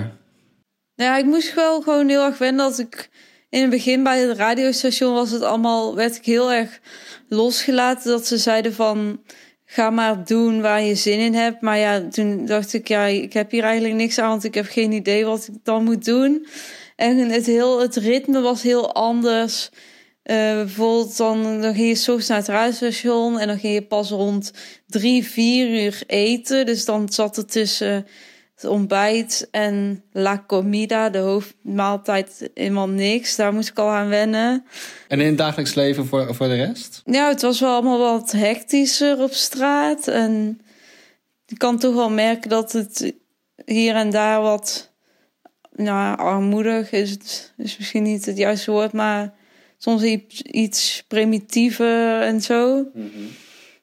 Nou 0.95 1.11
ja, 1.11 1.17
ik 1.17 1.25
moest 1.25 1.55
wel 1.55 1.81
gewoon 1.81 2.09
heel 2.09 2.25
erg 2.25 2.39
wennen 2.39 2.69
dat 2.69 2.79
ik 2.79 3.09
in 3.51 3.61
het 3.61 3.71
begin 3.71 4.03
bij 4.03 4.19
het 4.19 4.37
radiostation 4.37 5.15
was 5.15 5.31
het 5.31 5.43
allemaal, 5.43 5.95
werd 5.95 6.17
ik 6.17 6.25
heel 6.25 6.53
erg 6.53 6.81
losgelaten. 7.29 8.11
Dat 8.11 8.27
ze 8.27 8.39
zeiden 8.39 8.75
van, 8.75 9.21
ga 9.65 9.91
maar 9.91 10.25
doen 10.25 10.61
waar 10.61 10.83
je 10.83 10.95
zin 10.95 11.19
in 11.19 11.35
hebt. 11.35 11.61
Maar 11.61 11.79
ja, 11.79 12.09
toen 12.09 12.47
dacht 12.47 12.73
ik, 12.73 12.89
ja, 12.89 13.05
ik 13.05 13.33
heb 13.33 13.51
hier 13.51 13.63
eigenlijk 13.63 13.95
niks 13.95 14.19
aan, 14.19 14.29
want 14.29 14.45
ik 14.45 14.55
heb 14.55 14.67
geen 14.67 14.93
idee 14.93 15.25
wat 15.25 15.49
ik 15.49 15.55
dan 15.63 15.85
moet 15.85 16.05
doen. 16.05 16.47
En 16.97 17.19
het, 17.19 17.47
heel, 17.47 17.81
het 17.81 17.97
ritme 17.97 18.41
was 18.41 18.63
heel 18.63 18.95
anders. 18.95 19.71
Uh, 20.25 20.37
bijvoorbeeld 20.53 21.17
dan, 21.17 21.61
dan 21.61 21.75
ging 21.75 21.89
je 21.89 21.95
soms 21.95 22.27
naar 22.27 22.39
het 22.39 22.49
radiostation 22.49 23.39
en 23.39 23.47
dan 23.47 23.59
ging 23.59 23.75
je 23.75 23.83
pas 23.83 24.11
rond 24.11 24.53
drie, 24.87 25.25
vier 25.25 25.85
uur 25.85 26.03
eten. 26.07 26.67
Dus 26.67 26.85
dan 26.85 27.13
zat 27.13 27.37
er 27.37 27.47
tussen 27.47 28.07
het 28.61 28.71
ontbijt 28.71 29.49
en 29.51 30.05
la 30.13 30.45
comida, 30.47 31.11
de 31.11 31.19
hoofdmaaltijd, 31.19 32.51
helemaal 32.55 32.89
niks. 32.89 33.37
Daar 33.37 33.53
moest 33.53 33.69
ik 33.69 33.79
al 33.79 33.89
aan 33.89 34.09
wennen. 34.09 34.65
En 35.09 35.21
in 35.21 35.27
het 35.27 35.39
dagelijks 35.39 35.75
leven 35.75 36.07
voor, 36.07 36.35
voor 36.35 36.49
de 36.49 36.55
rest? 36.55 37.03
Ja, 37.05 37.29
het 37.29 37.43
was 37.43 37.61
wel 37.61 37.73
allemaal 37.73 37.99
wat 37.99 38.33
hectischer 38.33 39.23
op 39.23 39.33
straat. 39.33 40.09
En 40.09 40.61
ik 41.47 41.59
kan 41.59 41.79
toch 41.79 41.95
wel 41.95 42.11
merken 42.11 42.51
dat 42.51 42.73
het 42.73 43.15
hier 43.65 43.95
en 43.95 44.11
daar 44.11 44.41
wat 44.41 44.93
nou, 45.73 46.19
armoedig 46.19 46.93
is. 46.93 47.11
Het 47.11 47.53
is 47.57 47.79
misschien 47.79 48.03
niet 48.03 48.27
het 48.27 48.37
juiste 48.37 48.71
woord, 48.71 48.93
maar 48.93 49.35
soms 49.77 50.03
iets, 50.03 50.43
iets 50.43 51.05
primitiever 51.09 52.21
en 52.21 52.41
zo. 52.41 52.77
Mm 52.77 53.11
-hmm. 53.15 53.29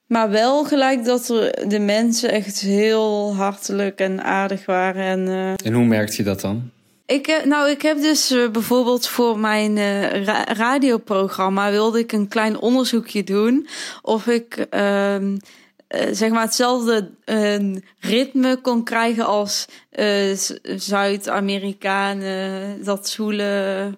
Maar 0.07 0.29
wel 0.29 0.63
gelijk 0.63 1.05
dat 1.05 1.29
er 1.29 1.69
de 1.69 1.79
mensen 1.79 2.31
echt 2.31 2.59
heel 2.59 3.35
hartelijk 3.35 4.00
en 4.00 4.24
aardig 4.24 4.65
waren. 4.65 5.03
En, 5.03 5.27
uh, 5.27 5.53
en 5.65 5.74
hoe 5.74 5.85
merkte 5.85 6.17
je 6.17 6.24
dat 6.24 6.41
dan? 6.41 6.69
Ik, 7.05 7.41
nou, 7.45 7.69
ik 7.69 7.81
heb 7.81 8.01
dus 8.01 8.31
uh, 8.31 8.50
bijvoorbeeld 8.50 9.07
voor 9.07 9.39
mijn 9.39 9.77
uh, 9.77 10.24
ra 10.24 10.43
radioprogramma 10.43 11.71
wilde 11.71 12.00
ik 12.00 12.12
een 12.12 12.27
klein 12.27 12.59
onderzoekje 12.59 13.24
doen 13.24 13.67
of 14.01 14.27
ik 14.27 14.67
uh, 14.71 15.17
zeg 16.12 16.29
maar 16.29 16.41
hetzelfde 16.41 17.09
ritme 18.00 18.62
kon 18.62 18.83
krijgen 18.83 19.25
als 19.25 19.65
Zuid-Amerikanen, 20.75 22.83
dat 22.83 23.09
zwoele 23.09 23.89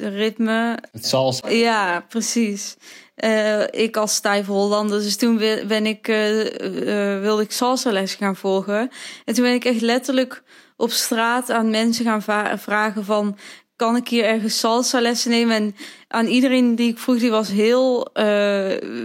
ritme. 0.00 0.78
Het 0.92 1.06
salsa. 1.06 1.48
Ja, 1.48 2.04
precies. 2.08 2.76
Uh, 3.24 3.62
ik 3.70 3.96
als 3.96 4.14
stijve 4.14 4.50
Hollander. 4.52 4.98
Dus 4.98 5.16
toen 5.16 5.36
ben 5.66 5.86
ik, 5.86 6.08
uh, 6.08 7.20
wilde 7.20 7.42
ik 7.42 7.52
salsa 7.52 7.92
les 7.92 8.14
gaan 8.14 8.36
volgen. 8.36 8.90
En 9.24 9.34
toen 9.34 9.44
ben 9.44 9.54
ik 9.54 9.64
echt 9.64 9.80
letterlijk 9.80 10.42
op 10.76 10.90
straat 10.90 11.50
aan 11.50 11.70
mensen 11.70 12.04
gaan 12.04 12.58
vragen 12.58 13.04
van... 13.04 13.38
kan 13.76 13.96
ik 13.96 14.08
hier 14.08 14.24
ergens 14.24 14.58
salsa 14.58 15.00
lessen 15.00 15.30
nemen? 15.30 15.56
En 15.56 15.74
aan 16.08 16.26
iedereen 16.26 16.74
die 16.74 16.90
ik 16.90 16.98
vroeg, 16.98 17.18
die 17.18 17.30
was 17.30 17.48
heel 17.48 18.10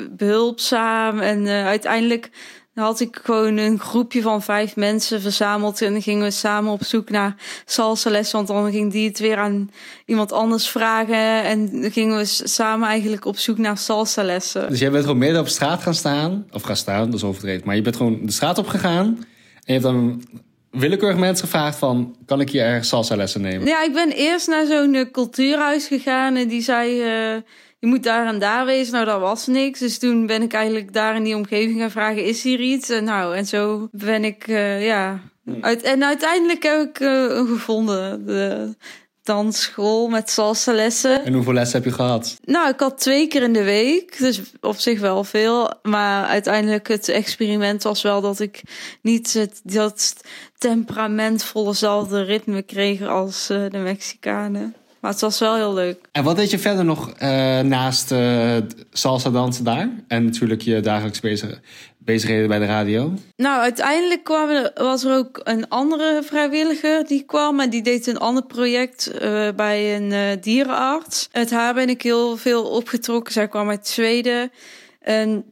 behulpzaam. 0.10 1.20
En 1.20 1.48
uiteindelijk 1.48 2.30
Dan 2.74 2.84
had 2.84 3.00
ik 3.00 3.20
gewoon 3.24 3.58
een 3.58 3.80
groepje 3.80 4.22
van 4.22 4.42
vijf 4.42 4.75
mensen 4.75 5.22
verzameld. 5.22 5.82
En 5.82 5.92
dan 5.92 6.01
gingen 6.01 6.24
we 6.24 6.32
samen 6.32 6.72
op 6.72 6.84
zoek 6.84 7.10
naar 7.10 7.36
salsa 7.66 8.10
les. 8.10 8.32
Want 8.32 8.48
dan 8.48 8.72
ging 8.72 8.92
die 8.92 9.08
het 9.08 9.20
weer 9.20 9.38
aan 9.38 9.72
iemand 10.06 10.32
anders 10.32 10.70
vragen. 10.70 11.44
En 11.44 11.82
dan 11.82 11.92
gingen 11.92 12.18
we 12.18 12.25
samen 12.25 12.88
eigenlijk 12.88 13.25
op 13.25 13.38
zoek 13.38 13.58
naar 13.58 13.78
salsa 13.78 14.24
lessen. 14.24 14.70
Dus 14.70 14.80
jij 14.80 14.92
bent 14.92 15.04
gewoon 15.04 15.20
midden 15.20 15.42
op 15.42 15.48
straat 15.48 15.82
gaan 15.82 15.94
staan. 15.94 16.48
Of 16.51 16.62
gaan 16.62 16.75
staan, 16.75 17.06
dat 17.06 17.13
is 17.13 17.24
overdreven. 17.24 17.66
Maar 17.66 17.75
je 17.75 17.82
bent 17.82 17.96
gewoon 17.96 18.20
de 18.25 18.32
straat 18.32 18.58
op 18.58 18.68
gegaan. 18.68 19.06
En 19.06 19.25
je 19.63 19.72
hebt 19.72 19.84
dan 19.84 20.24
willekeurig 20.72 21.18
mensen 21.18 21.46
gevraagd 21.46 21.78
van... 21.78 22.16
kan 22.25 22.42
ik 22.42 22.50
hier 22.50 22.63
ergens 22.63 22.88
salsa 22.88 23.16
lessen 23.16 23.42
nemen? 23.42 23.68
Ja, 23.68 23.84
ik 23.84 23.94
ben 23.94 24.10
eerst 24.10 24.48
naar 24.48 24.66
zo'n 24.66 24.96
eh, 24.96 25.12
cultuurhuis 25.12 25.88
gegaan. 25.88 26.36
En 26.36 26.48
die 26.48 26.62
zei... 26.62 27.01
Uh, 27.36 27.42
je 27.82 27.88
moet 27.88 28.04
daar 28.04 28.28
en 28.28 28.40
daar 28.40 28.66
wezen. 28.66 28.94
Nou, 28.94 29.06
dat 29.06 29.20
was 29.20 29.48
niks. 29.48 29.80
Dus 29.80 30.00
toen 30.00 30.26
ben 30.26 30.42
ik 30.42 30.54
eigenlijk 30.54 30.94
daar 30.94 31.16
in 31.16 31.24
die 31.24 31.36
omgeving 31.36 31.80
gaan 31.80 31.92
vragen, 31.92 32.26
is 32.26 32.44
hier 32.44 32.60
iets? 32.60 32.90
En 32.90 33.04
nou, 33.04 33.36
en 33.36 33.46
zo 33.46 33.88
ben 33.92 34.24
ik, 34.24 34.48
uh, 34.48 34.86
ja... 34.86 35.20
Uit, 35.62 35.82
en 35.82 36.04
uiteindelijk 36.04 36.64
heb 36.64 36.90
ik 36.90 37.00
uh, 37.00 37.48
gevonden. 37.48 38.26
De 38.26 38.76
dansschool 39.24 40.08
met 40.08 40.30
salsa 40.30 40.74
lessen. 40.74 41.26
En 41.26 41.34
hoeveel 41.34 41.54
lessen 41.54 41.82
heb 41.82 41.90
je 41.90 41.96
gehad? 41.96 42.40
Nou, 42.44 42.70
ik 42.70 42.80
had 42.80 43.00
twee 43.00 43.28
keer 43.28 43.42
in 43.42 43.54
de 43.54 43.64
week. 43.64 44.18
Dus 44.18 44.42
op 44.60 44.78
zich 44.78 45.00
wel 45.00 45.24
veel. 45.24 45.74
Maar 45.82 46.26
uiteindelijk 46.26 46.88
het 46.88 47.10
experiment 47.10 47.84
was 47.84 48.02
wel 48.02 48.22
dat 48.22 48.40
ik 48.40 48.62
niet 49.02 49.34
het, 49.34 49.62
dat 49.64 50.16
temperamentvolle 50.58 52.24
ritme 52.24 52.62
kreeg 52.62 53.02
als 53.02 53.50
uh, 53.52 53.70
de 53.70 53.78
Mexicanen. 53.78 54.76
Maar 55.01 55.12
het 55.12 55.22
was 55.22 55.39
wel 55.39 55.55
heel 55.55 55.74
leuk. 55.74 56.00
En 56.12 56.24
wat 56.24 56.36
deed 56.36 56.51
je 56.51 56.60
verder 56.60 56.86
nog 56.86 57.08
uh, 57.08 57.60
naast 57.60 58.12
uh, 58.12 58.58
salsa 58.91 59.29
dansen 59.29 59.63
daar? 59.63 59.89
En 60.08 60.24
natuurlijk 60.24 60.62
je 60.62 60.79
dagelijks 60.79 61.20
bezig, 61.20 61.60
bezigheden 61.98 62.48
bij 62.48 62.60
de 62.60 62.65
radio? 62.65 63.13
Nou, 63.36 63.62
uiteindelijk 63.62 64.24
kwam 64.24 64.50
er, 64.50 64.72
was 64.74 65.03
er 65.03 65.17
ook 65.17 65.41
een 65.43 65.70
andere 65.70 66.22
vrijwilliger 66.24 67.08
die 67.08 67.24
kwam. 67.24 67.60
En 67.60 67.70
die 67.70 67.81
deed 67.81 68.08
een 68.08 68.17
ander 68.17 68.46
project 68.46 69.12
uh, 69.22 69.48
bij 69.55 69.96
een 69.96 70.39
dierenarts. 70.41 71.27
Het 71.31 71.51
haar 71.51 71.74
ben 71.74 71.89
ik 71.89 72.01
heel 72.01 72.38
veel 72.38 72.63
opgetrokken. 72.63 73.34
Zij 73.34 73.48
kwam 73.48 73.70
uit 73.70 73.88
Zweden. 73.88 74.51
En 75.00 75.46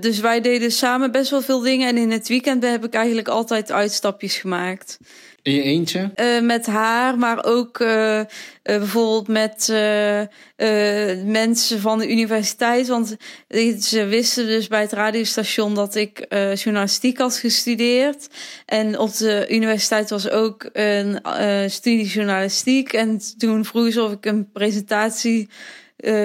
dus 0.00 0.20
wij 0.20 0.40
deden 0.40 0.72
samen 0.72 1.12
best 1.12 1.30
wel 1.30 1.42
veel 1.42 1.60
dingen. 1.60 1.88
En 1.88 1.96
in 1.96 2.10
het 2.10 2.28
weekend 2.28 2.62
heb 2.62 2.84
ik 2.84 2.94
eigenlijk 2.94 3.28
altijd 3.28 3.72
uitstapjes 3.72 4.36
gemaakt. 4.36 4.98
In 5.44 5.54
je 5.54 5.62
eentje? 5.62 6.10
Uh, 6.16 6.40
met 6.40 6.66
haar, 6.66 7.18
maar 7.18 7.44
ook 7.44 7.80
uh, 7.80 8.18
uh, 8.18 8.24
bijvoorbeeld 8.62 9.28
met 9.28 9.68
mensen 11.24 11.80
van 11.80 11.98
de 11.98 12.10
universiteit. 12.10 12.88
Want 12.88 13.16
ze 13.80 14.04
wisten 14.04 14.46
dus 14.46 14.68
bij 14.68 14.80
het 14.80 14.92
radiostation 14.92 15.74
dat 15.74 15.94
ik 15.94 16.26
journalistiek 16.54 17.18
had 17.18 17.36
gestudeerd. 17.36 18.28
En 18.66 18.98
op 18.98 19.16
de 19.16 19.46
universiteit 19.48 20.10
was 20.10 20.30
ook 20.30 20.68
een 20.72 21.20
studie 21.70 22.06
journalistiek. 22.06 22.92
En 22.92 23.20
toen 23.38 23.64
vroeg 23.64 23.92
ze 23.92 24.02
of 24.02 24.12
ik 24.12 24.26
een 24.26 24.50
presentatie 24.52 25.48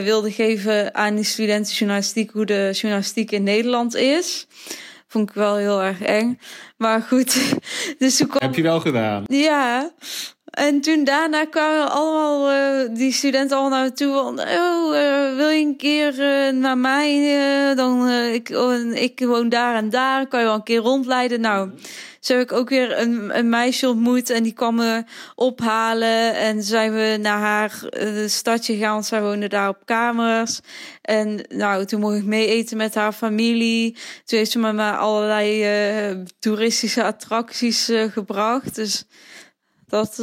wilde 0.04 0.32
geven 0.32 0.96
aan 0.96 1.16
die 1.16 1.24
studenten 1.24 1.74
journalistiek, 1.74 2.32
hoe 2.32 2.46
de 2.46 2.70
journalistiek 2.74 3.32
in 3.32 3.44
Nederland 3.44 3.96
is. 3.96 4.48
Vond 5.10 5.30
ik 5.30 5.36
wel 5.36 5.56
heel 5.56 5.82
erg 5.82 6.02
eng. 6.02 6.40
Maar 6.78 7.02
goed. 7.02 7.60
Dus 8.00 8.18
toen 8.18 8.28
kwam... 8.28 8.42
Heb 8.42 8.56
je 8.56 8.62
wel 8.62 8.80
gedaan? 8.80 9.24
Ja. 9.28 9.92
En 10.60 10.82
toen 10.82 11.04
daarna 11.04 11.46
kwamen 11.46 11.92
allemaal 11.92 12.52
uh, 12.52 12.96
die 12.96 13.12
studenten 13.12 13.58
allemaal 13.58 13.80
naar 13.80 13.88
me 13.88 13.94
toe 13.94 14.14
van, 14.14 14.40
oh, 14.40 14.96
uh, 14.96 15.36
wil 15.36 15.50
je 15.50 15.66
een 15.66 15.78
keer 15.78 16.14
uh, 16.20 16.60
naar 16.60 16.78
mij? 16.78 17.38
dan 17.76 18.10
ik, 18.10 18.50
oh, 18.50 18.94
ik 18.94 19.20
woon 19.20 19.50
daar 19.50 19.76
en 19.76 19.90
daar, 19.90 20.28
kan 20.28 20.40
je 20.40 20.46
wel 20.46 20.56
een 20.56 20.64
keer 20.64 20.80
rondleiden. 20.80 21.42
Nou, 21.42 21.70
zo 22.20 22.34
heb 22.34 22.42
ik 22.42 22.58
ook 22.58 22.70
weer 22.70 23.00
een, 23.00 23.38
een 23.38 23.50
meisje 23.50 23.88
ontmoet 23.88 24.30
en 24.30 24.44
die 24.44 24.54
kwam 24.54 24.76
me 24.76 25.04
ophalen. 25.36 26.36
En 26.36 26.64
zijn 26.64 26.94
we 26.94 27.18
naar 27.22 27.40
haar 27.40 27.82
stadje 28.28 28.74
gegaan, 28.74 28.94
want 28.94 29.06
zij 29.06 29.22
woonde 29.22 29.48
daar 29.48 29.70
op 29.70 29.86
kamers. 29.86 30.60
En 31.02 31.46
nou, 31.50 31.86
toen 31.86 32.00
mocht 32.00 32.18
ik 32.18 32.26
mee 32.26 32.48
eten 32.48 32.78
met 32.78 32.96
haar 32.96 33.14
familie. 33.14 33.98
Toen 34.26 34.38
heeft 34.38 34.52
ze 34.52 34.60
me 34.60 34.74
maar 34.74 34.98
allerlei 34.98 36.26
toeristische 36.40 37.04
attracties 37.04 37.92
gebracht. 38.12 38.76
Dus 38.76 39.06
dat 39.90 40.20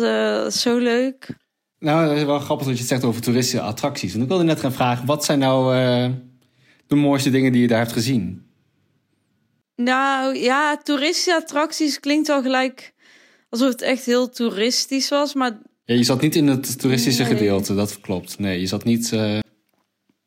is 0.46 0.60
zo 0.60 0.78
leuk. 0.78 1.36
Nou, 1.78 2.08
het 2.08 2.18
is 2.18 2.24
wel 2.24 2.38
grappig 2.38 2.66
dat 2.66 2.74
je 2.74 2.80
het 2.80 2.90
zegt 2.90 3.04
over 3.04 3.22
toeristische 3.22 3.60
attracties. 3.60 4.14
En 4.14 4.22
ik 4.22 4.28
wilde 4.28 4.44
net 4.44 4.60
gaan 4.60 4.72
vragen, 4.72 5.06
wat 5.06 5.24
zijn 5.24 5.38
nou 5.38 5.74
de 6.86 6.94
mooiste 6.94 7.30
dingen 7.30 7.52
die 7.52 7.60
je 7.60 7.68
daar 7.68 7.78
hebt 7.78 7.92
gezien? 7.92 8.46
Nou 9.76 10.36
ja, 10.36 10.76
toeristische 10.76 11.34
attracties 11.34 12.00
klinkt 12.00 12.26
wel 12.26 12.42
gelijk 12.42 12.94
alsof 13.48 13.68
het 13.68 13.82
echt 13.82 14.04
heel 14.04 14.30
toeristisch 14.30 15.08
was, 15.08 15.34
maar. 15.34 15.58
Ja, 15.84 15.94
je 15.94 16.04
zat 16.04 16.20
niet 16.20 16.36
in 16.36 16.46
het 16.46 16.80
toeristische 16.80 17.22
nee. 17.22 17.32
gedeelte, 17.32 17.74
dat 17.74 18.00
klopt. 18.00 18.38
Nee, 18.38 18.60
je 18.60 18.66
zat 18.66 18.84
niet. 18.84 19.10
Uh... 19.12 19.38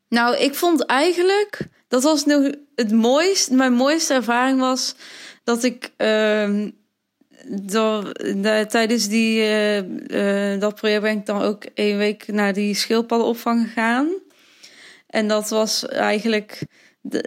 Nou, 0.09 0.37
ik 0.37 0.55
vond 0.55 0.85
eigenlijk 0.85 1.69
dat 1.87 2.03
was 2.03 2.25
nog 2.25 2.51
het 2.75 2.91
mooiste. 2.91 3.55
Mijn 3.55 3.73
mooiste 3.73 4.13
ervaring 4.13 4.59
was 4.59 4.95
dat 5.43 5.63
ik. 5.63 5.91
Uh, 5.97 6.67
de, 7.49 8.65
tijdens 8.69 9.07
die, 9.07 9.39
uh, 9.39 9.77
uh, 9.77 10.59
dat 10.59 10.75
project 10.75 11.01
ben 11.01 11.17
ik 11.17 11.25
dan 11.25 11.41
ook 11.41 11.65
één 11.73 11.97
week 11.97 12.27
naar 12.27 12.53
die 12.53 12.73
schildpaddenopvang 12.73 13.67
gegaan. 13.67 14.07
En 15.07 15.27
dat 15.27 15.49
was 15.49 15.85
eigenlijk 15.85 16.61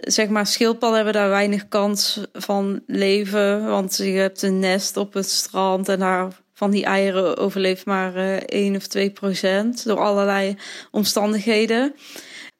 zeg 0.01 0.27
maar, 0.27 0.47
schildpadden 0.47 0.95
hebben 0.95 1.21
daar 1.21 1.29
weinig 1.29 1.67
kans 1.67 2.25
van 2.33 2.81
leven. 2.87 3.65
Want 3.65 3.97
je 3.97 4.03
hebt 4.03 4.41
een 4.41 4.59
nest 4.59 4.97
op 4.97 5.13
het 5.13 5.29
strand 5.29 5.89
en 5.89 5.99
daar 5.99 6.27
van 6.53 6.71
die 6.71 6.85
eieren 6.85 7.37
overleeft 7.37 7.85
maar 7.85 8.15
uh, 8.15 8.35
1 8.35 8.75
of 8.75 8.87
2 8.87 9.09
procent 9.09 9.83
door 9.85 9.99
allerlei 9.99 10.57
omstandigheden. 10.91 11.95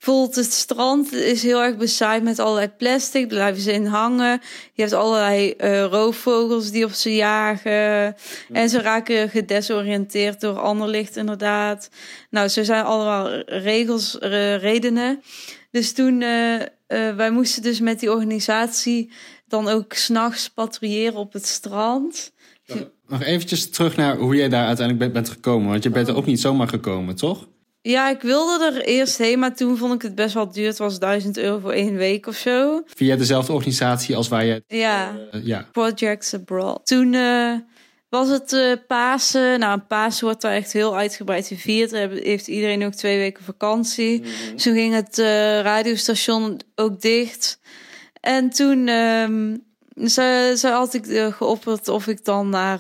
Bijvoorbeeld 0.03 0.36
het 0.36 0.53
strand 0.53 1.13
is 1.13 1.43
heel 1.43 1.62
erg 1.62 1.77
bezaaid 1.77 2.24
met 2.24 2.39
allerlei 2.39 2.67
plastic. 2.77 3.27
Blijven 3.27 3.62
ze 3.62 3.72
in 3.72 3.86
hangen. 3.86 4.41
Je 4.74 4.81
hebt 4.81 4.93
allerlei 4.93 5.53
uh, 5.57 5.83
roofvogels 5.83 6.72
die 6.72 6.86
op 6.86 6.91
ze 6.91 7.15
jagen. 7.15 8.15
En 8.51 8.69
ze 8.69 8.81
raken 8.81 9.29
gedesoriënteerd 9.29 10.41
door 10.41 10.60
ander 10.60 10.88
licht 10.88 11.15
inderdaad. 11.15 11.89
Nou, 12.29 12.48
zo 12.48 12.63
zijn 12.63 12.83
allemaal 12.83 13.39
regels, 13.45 14.17
uh, 14.22 14.57
redenen. 14.57 15.22
Dus 15.72 15.93
toen, 15.93 16.22
uh, 16.22 16.53
uh, 16.53 16.65
wij 17.15 17.31
moesten 17.31 17.62
dus 17.62 17.79
met 17.79 18.00
die 18.00 18.12
organisatie 18.12 19.12
dan 19.48 19.67
ook 19.67 19.93
s'nachts 19.93 20.50
patrouilleren 20.50 21.19
op 21.19 21.33
het 21.33 21.45
strand. 21.45 22.31
Nog 23.07 23.24
eventjes 23.24 23.69
terug 23.69 23.95
naar 23.95 24.17
hoe 24.17 24.36
jij 24.36 24.50
daar 24.50 24.67
uiteindelijk 24.67 25.13
bent 25.13 25.29
gekomen. 25.29 25.69
Want 25.69 25.83
je 25.83 25.89
bent 25.89 26.07
er 26.07 26.15
ook 26.15 26.25
niet 26.25 26.41
zomaar 26.41 26.67
gekomen, 26.67 27.15
toch? 27.15 27.48
Ja, 27.86 28.10
ik 28.10 28.22
wilde 28.22 28.66
er 28.66 28.82
eerst 28.82 29.18
heen, 29.18 29.40
maar 29.40 29.56
toen 29.56 29.78
vond 29.78 29.94
ik 29.94 30.02
het 30.02 30.16
best 30.16 30.34
wel 30.34 30.52
duur. 30.52 30.68
Het 30.68 30.78
was 30.78 31.00
1000 31.00 31.38
euro 31.38 31.60
voor 31.60 31.72
één 31.72 31.96
week 31.96 32.28
of 32.28 32.36
zo. 32.36 32.84
Via 32.86 33.16
dezelfde 33.16 33.54
organisatie 33.54 34.16
als 34.16 34.28
waar 34.28 34.46
je... 34.46 34.63
Ja, 34.68 35.16
uh, 35.32 35.46
ja. 35.46 35.68
Projects 35.72 36.34
Abroad. 36.34 36.86
Toen 36.86 37.12
was 38.10 38.30
het 38.30 38.52
uh, 38.52 38.74
Pasen. 38.88 39.60
Nou, 39.60 39.80
Pasen 39.80 40.25
wordt 40.25 40.42
daar 40.42 40.54
echt 40.54 40.74
heel 40.74 40.98
uitgebreid 40.98 41.48
gevierd. 41.48 41.92
Er 41.94 42.10
heeft 42.10 42.48
iedereen 42.48 42.86
ook 42.86 42.94
twee 42.94 43.18
weken 43.18 43.44
vakantie. 43.44 44.20
Mm 44.20 44.25
-hmm. 44.25 44.58
Toen 44.58 44.74
ging 44.74 44.94
het 44.94 45.18
radiostation 45.63 46.60
ook 46.75 47.02
dicht. 47.02 47.60
En 48.20 48.50
toen 48.50 48.88
um, 48.88 49.63
ze, 49.96 50.56
ze 50.58 50.68
had 50.68 50.94
ik 50.94 51.34
geopperd 51.36 51.88
of 51.88 52.08
ik 52.08 52.25
dan 52.25 52.50
naar 52.50 52.80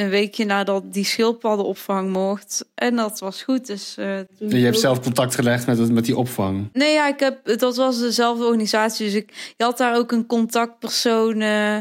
een 0.00 0.08
weekje 0.08 0.44
nadat 0.44 0.92
die 0.92 1.04
schildpaddenopvang 1.04 2.12
mocht. 2.12 2.64
En 2.74 2.96
dat 2.96 3.18
was 3.18 3.42
goed. 3.42 3.66
Dus, 3.66 3.94
je 4.38 4.56
hebt 4.56 4.80
zelf 4.80 5.00
contact 5.00 5.34
gelegd 5.34 5.66
met, 5.66 5.90
met 5.90 6.04
die 6.04 6.16
opvang? 6.16 6.68
Nee, 6.72 6.92
ja, 6.92 7.08
ik 7.08 7.20
heb, 7.20 7.58
dat 7.58 7.76
was 7.76 7.98
dezelfde 7.98 8.44
organisatie. 8.44 9.06
Dus 9.06 9.14
ik, 9.14 9.54
je 9.56 9.64
had 9.64 9.78
daar 9.78 9.96
ook 9.96 10.12
een 10.12 10.26
contactpersoon 10.26 11.40
uh, 11.40 11.76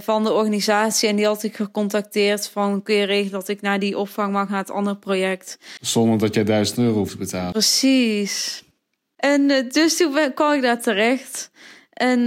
van 0.00 0.24
de 0.24 0.32
organisatie. 0.32 1.08
En 1.08 1.16
die 1.16 1.26
had 1.26 1.42
ik 1.42 1.56
gecontacteerd 1.56 2.48
van 2.48 2.82
kun 2.82 2.94
je 2.94 3.04
regelen 3.04 3.32
dat 3.32 3.48
ik 3.48 3.60
naar 3.60 3.78
die 3.78 3.98
opvang 3.98 4.32
mag 4.32 4.48
naar 4.48 4.58
het 4.58 4.70
andere 4.70 4.96
project. 4.96 5.58
Zonder 5.80 6.18
dat 6.18 6.34
jij 6.34 6.44
duizend 6.44 6.78
euro 6.78 6.96
hoeft 6.96 7.10
te 7.10 7.18
betalen. 7.18 7.52
Precies. 7.52 8.64
En 9.16 9.68
dus 9.68 9.96
toen 9.96 10.12
ben, 10.12 10.34
kwam 10.34 10.52
ik 10.52 10.62
daar 10.62 10.82
terecht. 10.82 11.50
En 11.92 12.26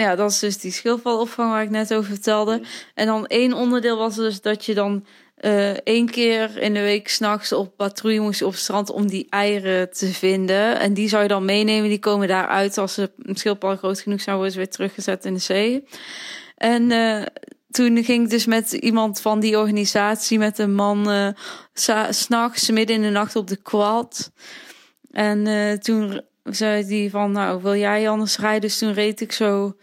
uh, 0.00 0.06
ja, 0.06 0.16
dat 0.16 0.30
is 0.30 0.38
dus 0.38 0.58
die 0.58 0.72
schildpadopvang 0.72 1.50
waar 1.50 1.62
ik 1.62 1.70
net 1.70 1.94
over 1.94 2.10
vertelde. 2.10 2.60
En 2.94 3.06
dan 3.06 3.26
één 3.26 3.52
onderdeel 3.52 3.96
was 3.96 4.14
dus 4.14 4.40
dat 4.40 4.64
je 4.64 4.74
dan 4.74 5.04
uh, 5.40 5.70
één 5.70 6.10
keer 6.10 6.58
in 6.58 6.74
de 6.74 6.80
week 6.80 7.08
s'nachts 7.08 7.52
op 7.52 7.76
patrouille 7.76 8.20
moest 8.20 8.42
op 8.42 8.50
het 8.50 8.60
strand 8.60 8.90
om 8.90 9.06
die 9.06 9.26
eieren 9.30 9.90
te 9.90 10.06
vinden. 10.06 10.78
En 10.78 10.94
die 10.94 11.08
zou 11.08 11.22
je 11.22 11.28
dan 11.28 11.44
meenemen. 11.44 11.88
Die 11.88 11.98
komen 11.98 12.28
daaruit 12.28 12.78
als 12.78 12.94
ze 12.94 13.10
schildpadden 13.18 13.78
groot 13.78 14.00
genoeg 14.00 14.20
zijn, 14.20 14.36
worden 14.36 14.52
ze 14.52 14.58
weer 14.58 14.70
teruggezet 14.70 15.24
in 15.24 15.34
de 15.34 15.40
zee. 15.40 15.84
En 16.56 16.90
uh, 16.90 17.22
toen 17.70 18.04
ging 18.04 18.24
ik 18.24 18.30
dus 18.30 18.46
met 18.46 18.72
iemand 18.72 19.20
van 19.20 19.40
die 19.40 19.58
organisatie, 19.58 20.38
met 20.38 20.58
een 20.58 20.74
man, 20.74 21.10
uh, 21.10 21.28
s'nachts 22.10 22.70
midden 22.70 22.96
in 22.96 23.02
de 23.02 23.10
nacht 23.10 23.36
op 23.36 23.48
de 23.48 23.56
quad. 23.56 24.30
En 25.10 25.46
uh, 25.46 25.72
toen 25.72 26.20
zei 26.44 26.86
die 26.86 27.10
van, 27.10 27.32
nou, 27.32 27.62
wil 27.62 27.76
jij 27.76 28.08
anders 28.08 28.38
rijden? 28.38 28.60
Dus 28.60 28.78
toen 28.78 28.92
reed 28.92 29.20
ik 29.20 29.32
zo 29.32 29.76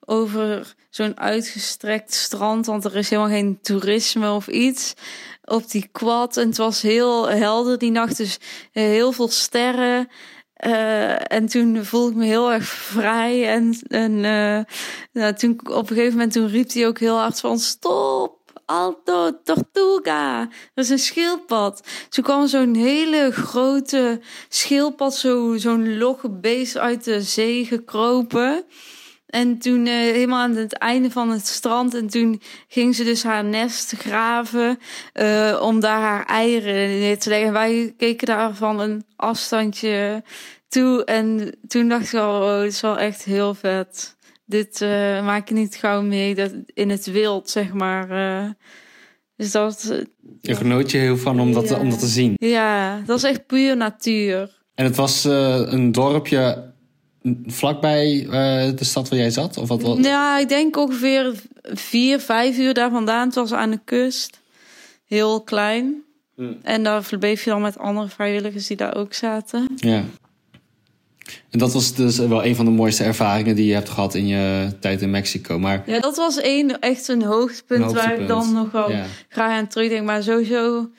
over 0.00 0.74
zo'n 0.90 1.20
uitgestrekt 1.20 2.14
strand, 2.14 2.66
want 2.66 2.84
er 2.84 2.96
is 2.96 3.10
helemaal 3.10 3.30
geen 3.30 3.58
toerisme 3.62 4.30
of 4.30 4.48
iets 4.48 4.94
op 5.44 5.70
die 5.70 5.88
quad. 5.92 6.36
En 6.36 6.48
het 6.48 6.56
was 6.56 6.82
heel 6.82 7.28
helder 7.28 7.78
die 7.78 7.90
nacht, 7.90 8.16
dus 8.16 8.38
heel 8.72 9.12
veel 9.12 9.28
sterren. 9.28 10.08
Uh, 10.66 11.32
en 11.32 11.46
toen 11.46 11.84
voelde 11.84 12.10
ik 12.10 12.16
me 12.16 12.24
heel 12.24 12.52
erg 12.52 12.64
vrij. 12.64 13.48
En, 13.48 13.74
uh, 14.10 14.60
nou, 15.12 15.34
toen 15.34 15.60
op 15.64 15.90
een 15.90 15.96
gegeven 15.96 16.12
moment 16.12 16.32
toen 16.32 16.48
riep 16.48 16.72
hij 16.72 16.86
ook 16.86 16.98
heel 16.98 17.18
hard 17.18 17.40
van 17.40 17.58
stop. 17.58 18.43
Alto, 18.66 19.42
Tortuga. 19.42 20.48
Dat 20.74 20.84
is 20.84 20.90
een 20.90 20.98
schildpad. 20.98 21.86
Toen 22.08 22.24
kwam 22.24 22.46
zo'n 22.46 22.74
hele 22.74 23.30
grote 23.32 24.20
schildpad, 24.48 25.14
zo, 25.14 25.56
zo'n 25.56 25.98
logge 25.98 26.30
beest 26.30 26.76
uit 26.76 27.04
de 27.04 27.22
zee 27.22 27.64
gekropen. 27.64 28.64
En 29.26 29.58
toen 29.58 29.86
uh, 29.86 29.92
helemaal 29.92 30.40
aan 30.40 30.56
het 30.56 30.78
einde 30.78 31.10
van 31.10 31.30
het 31.30 31.46
strand. 31.46 31.94
En 31.94 32.06
toen 32.06 32.40
ging 32.68 32.94
ze 32.94 33.04
dus 33.04 33.22
haar 33.22 33.44
nest 33.44 33.92
graven. 33.92 34.78
Uh, 35.14 35.58
om 35.62 35.80
daar 35.80 36.00
haar 36.00 36.24
eieren 36.24 36.98
neer 36.98 37.18
te 37.18 37.28
leggen. 37.28 37.46
En 37.46 37.52
wij 37.52 37.94
keken 37.96 38.26
daar 38.26 38.54
van 38.54 38.80
een 38.80 39.04
afstandje 39.16 40.22
toe. 40.68 41.04
En 41.04 41.58
toen 41.68 41.88
dacht 41.88 42.12
ik 42.12 42.20
al, 42.20 42.42
oh, 42.42 42.58
het 42.58 42.72
is 42.72 42.80
wel 42.80 42.98
echt 42.98 43.24
heel 43.24 43.54
vet. 43.54 44.13
Dit 44.44 44.80
uh, 44.80 44.88
maak 45.24 45.48
je 45.48 45.54
niet 45.54 45.76
gauw 45.76 46.02
mee 46.02 46.34
dat, 46.34 46.52
in 46.66 46.90
het 46.90 47.06
wild, 47.06 47.50
zeg 47.50 47.72
maar. 47.72 48.08
dus 49.36 49.50
dat... 49.50 50.04
je 50.40 50.54
genoot 50.54 50.90
je 50.90 50.98
heel 50.98 51.16
van 51.16 51.40
om 51.40 51.52
dat, 51.52 51.68
ja. 51.68 51.78
om 51.78 51.90
dat 51.90 51.98
te 51.98 52.06
zien? 52.06 52.34
Ja, 52.38 53.00
dat 53.06 53.16
is 53.16 53.24
echt 53.24 53.46
puur 53.46 53.76
natuur. 53.76 54.62
En 54.74 54.84
het 54.84 54.96
was 54.96 55.24
een 55.24 55.92
dorpje 55.92 56.72
vlakbij 57.46 58.22
uh, 58.24 58.30
de 58.76 58.84
stad 58.84 59.08
waar 59.08 59.18
jij 59.18 59.30
zat? 59.30 59.56
Of 59.56 59.68
wat, 59.68 59.82
wat? 59.82 60.04
Ja, 60.04 60.38
ik 60.38 60.48
denk 60.48 60.76
ongeveer 60.76 61.34
vier, 61.62 62.20
vijf 62.20 62.58
uur 62.58 62.74
daar 62.74 62.90
vandaan. 62.90 63.26
Het 63.26 63.34
was 63.34 63.52
aan 63.52 63.70
de 63.70 63.80
kust. 63.84 64.40
Heel 65.04 65.42
klein. 65.42 66.02
Hmm. 66.34 66.58
En 66.62 66.82
daar 66.82 67.04
verbleef 67.04 67.44
je 67.44 67.50
dan 67.50 67.62
met 67.62 67.78
andere 67.78 68.08
vrijwilligers 68.08 68.66
die 68.66 68.76
daar 68.76 68.96
ook 68.96 69.14
zaten. 69.14 69.66
Ja. 69.76 70.04
En 71.50 71.58
dat 71.58 71.72
was 71.72 71.94
dus 71.94 72.18
wel 72.18 72.44
een 72.44 72.56
van 72.56 72.64
de 72.64 72.70
mooiste 72.70 73.04
ervaringen 73.04 73.54
die 73.54 73.66
je 73.66 73.74
hebt 73.74 73.88
gehad 73.88 74.14
in 74.14 74.26
je 74.26 74.72
tijd 74.80 75.02
in 75.02 75.10
Mexico. 75.10 75.58
Maar... 75.58 75.82
Ja, 75.86 76.00
dat 76.00 76.16
was 76.16 76.36
één, 76.36 76.80
echt 76.80 77.08
een 77.08 77.22
hoogtepunt, 77.22 77.92
waar 77.92 78.20
ik 78.20 78.28
dan 78.28 78.52
nog 78.52 78.70
wel 78.70 78.90
ja. 78.90 79.06
graag 79.28 79.50
aan 79.50 79.66
terugdenk. 79.68 80.06
Maar 80.06 80.22
sowieso 80.22 80.90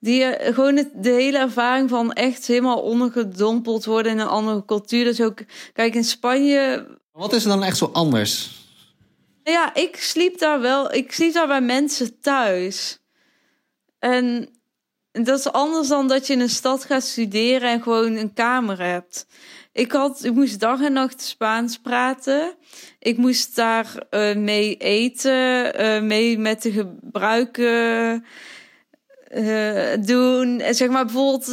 die 0.00 0.24
eh, 0.24 0.54
gewoon 0.54 0.76
het, 0.76 0.90
de 0.94 1.10
hele 1.10 1.38
ervaring 1.38 1.88
van 1.88 2.12
echt 2.12 2.46
helemaal 2.46 2.80
ondergedompeld 2.80 3.84
worden 3.84 4.12
in 4.12 4.18
een 4.18 4.26
andere 4.26 4.64
cultuur. 4.64 5.04
Dus 5.04 5.20
ook, 5.20 5.38
kijk, 5.72 5.94
in 5.94 6.04
Spanje. 6.04 6.86
Wat 7.12 7.32
is 7.32 7.42
er 7.42 7.48
dan 7.48 7.62
echt 7.62 7.76
zo 7.76 7.90
anders? 7.92 8.56
Ja, 9.44 9.74
ik 9.74 9.96
sliep 9.96 10.38
daar 10.38 10.60
wel. 10.60 10.92
Ik 10.92 11.12
sliep 11.12 11.32
daar 11.32 11.46
bij 11.46 11.60
mensen 11.60 12.20
thuis. 12.20 12.98
En 13.98 14.48
dat 15.24 15.38
is 15.38 15.52
anders 15.52 15.88
dan 15.88 16.08
dat 16.08 16.26
je 16.26 16.32
in 16.32 16.40
een 16.40 16.48
stad 16.48 16.84
gaat 16.84 17.02
studeren 17.02 17.70
en 17.70 17.82
gewoon 17.82 18.16
een 18.16 18.32
kamer 18.32 18.80
hebt. 18.80 19.26
Ik, 19.72 19.92
had, 19.92 20.24
ik 20.24 20.32
moest 20.32 20.60
dag 20.60 20.80
en 20.80 20.92
nacht 20.92 21.22
Spaans 21.22 21.78
praten. 21.78 22.54
Ik 22.98 23.16
moest 23.16 23.56
daar 23.56 24.06
uh, 24.10 24.36
mee 24.36 24.76
eten, 24.76 25.80
uh, 25.80 26.00
mee 26.02 26.38
met 26.38 26.62
de 26.62 26.72
gebruiken 26.72 28.24
uh, 29.34 29.92
doen. 30.00 30.62
Zeg 30.70 30.88
maar 30.88 31.04
bijvoorbeeld, 31.04 31.46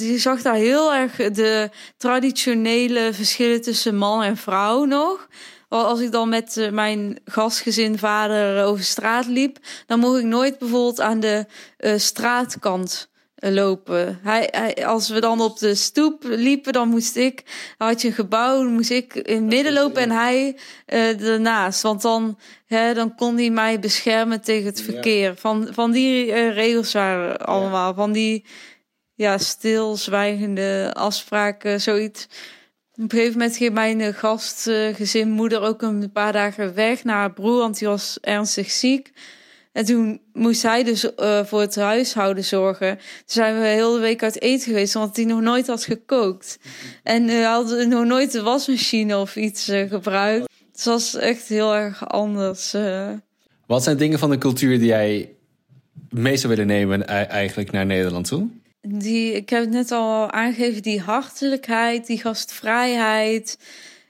je 0.00 0.18
zag 0.18 0.42
daar 0.42 0.54
heel 0.54 0.94
erg 0.94 1.16
de 1.16 1.70
traditionele 1.96 3.10
verschillen 3.12 3.60
tussen 3.60 3.96
man 3.96 4.22
en 4.22 4.36
vrouw 4.36 4.84
nog. 4.84 5.28
Als 5.68 6.00
ik 6.00 6.12
dan 6.12 6.28
met 6.28 6.56
uh, 6.56 6.70
mijn 6.70 7.18
gastgezin 7.24 7.98
vader 7.98 8.64
over 8.64 8.84
straat 8.84 9.26
liep, 9.26 9.58
dan 9.86 9.98
mocht 9.98 10.18
ik 10.18 10.24
nooit 10.24 10.58
bijvoorbeeld 10.58 11.00
aan 11.00 11.20
de 11.20 11.46
straatkant 11.96 13.08
lopen. 13.40 14.18
Hij, 14.22 14.48
hij, 14.50 14.86
als 14.86 15.08
we 15.08 15.20
dan 15.20 15.40
op 15.40 15.58
de 15.58 15.74
stoep 15.74 16.22
liepen, 16.24 16.72
dan 16.72 16.88
moest 16.88 17.16
ik, 17.16 17.42
had 17.78 18.02
je 18.02 18.08
een 18.08 18.14
gebouw, 18.14 18.68
moest 18.68 18.90
ik 18.90 19.14
in 19.14 19.34
het 19.34 19.44
midden 19.44 19.72
lopen 19.72 20.02
en 20.02 20.10
hij 20.10 20.58
uh, 20.86 21.20
ernaast. 21.20 21.82
Want 21.82 22.02
dan, 22.02 22.38
hè, 22.66 22.94
dan 22.94 23.14
kon 23.14 23.36
hij 23.36 23.50
mij 23.50 23.80
beschermen 23.80 24.40
tegen 24.40 24.66
het 24.66 24.82
verkeer. 24.82 25.36
Van, 25.36 25.68
van 25.70 25.90
die 25.90 26.26
uh, 26.26 26.54
regels 26.54 26.92
waren 26.92 27.38
allemaal, 27.38 27.94
van 27.94 28.12
die 28.12 28.44
ja, 29.14 29.38
stilzwijgende 29.38 30.90
afspraken, 30.94 31.80
zoiets. 31.80 32.28
Op 32.98 33.04
een 33.04 33.10
gegeven 33.10 33.38
moment 33.38 33.56
ging 33.56 33.72
mijn 33.72 34.14
gastgezin 34.14 35.30
moeder 35.30 35.60
ook 35.60 35.82
een 35.82 36.10
paar 36.12 36.32
dagen 36.32 36.74
weg 36.74 37.04
naar 37.04 37.16
haar 37.16 37.32
broer, 37.32 37.58
want 37.58 37.78
die 37.78 37.88
was 37.88 38.18
ernstig 38.20 38.70
ziek. 38.70 39.12
En 39.72 39.84
toen 39.84 40.20
moest 40.32 40.62
hij 40.62 40.84
dus 40.84 41.04
uh, 41.04 41.44
voor 41.44 41.60
het 41.60 41.76
huishouden 41.76 42.44
zorgen. 42.44 42.96
Toen 42.96 43.02
zijn 43.26 43.60
we 43.60 43.66
heel 43.66 43.92
de 43.92 43.98
week 43.98 44.22
uit 44.22 44.40
eten 44.40 44.66
geweest, 44.66 44.94
want 44.94 45.16
hij 45.16 45.24
nog 45.24 45.40
nooit 45.40 45.66
had 45.66 45.84
gekookt. 45.84 46.58
En 47.02 47.28
uh, 47.28 47.46
had 47.46 47.86
nog 47.86 48.04
nooit 48.04 48.32
de 48.32 48.42
wasmachine 48.42 49.18
of 49.18 49.36
iets 49.36 49.64
gebruikt. 49.88 50.46
Het 50.72 50.84
was 50.84 51.14
echt 51.14 51.48
heel 51.48 51.74
erg 51.74 52.08
anders. 52.08 52.74
Wat 53.66 53.82
zijn 53.82 53.96
dingen 53.96 54.18
van 54.18 54.30
de 54.30 54.38
cultuur 54.38 54.78
die 54.78 54.88
jij 54.88 55.32
mee 56.10 56.36
zou 56.36 56.48
willen 56.48 56.66
nemen 56.66 57.06
eigenlijk 57.28 57.70
naar 57.70 57.86
Nederland 57.86 58.26
toe? 58.26 58.48
Die, 58.90 59.32
ik 59.32 59.48
heb 59.48 59.60
het 59.60 59.70
net 59.70 59.90
al 59.90 60.30
aangegeven, 60.30 60.82
die 60.82 61.00
hartelijkheid, 61.00 62.06
die 62.06 62.20
gastvrijheid. 62.20 63.58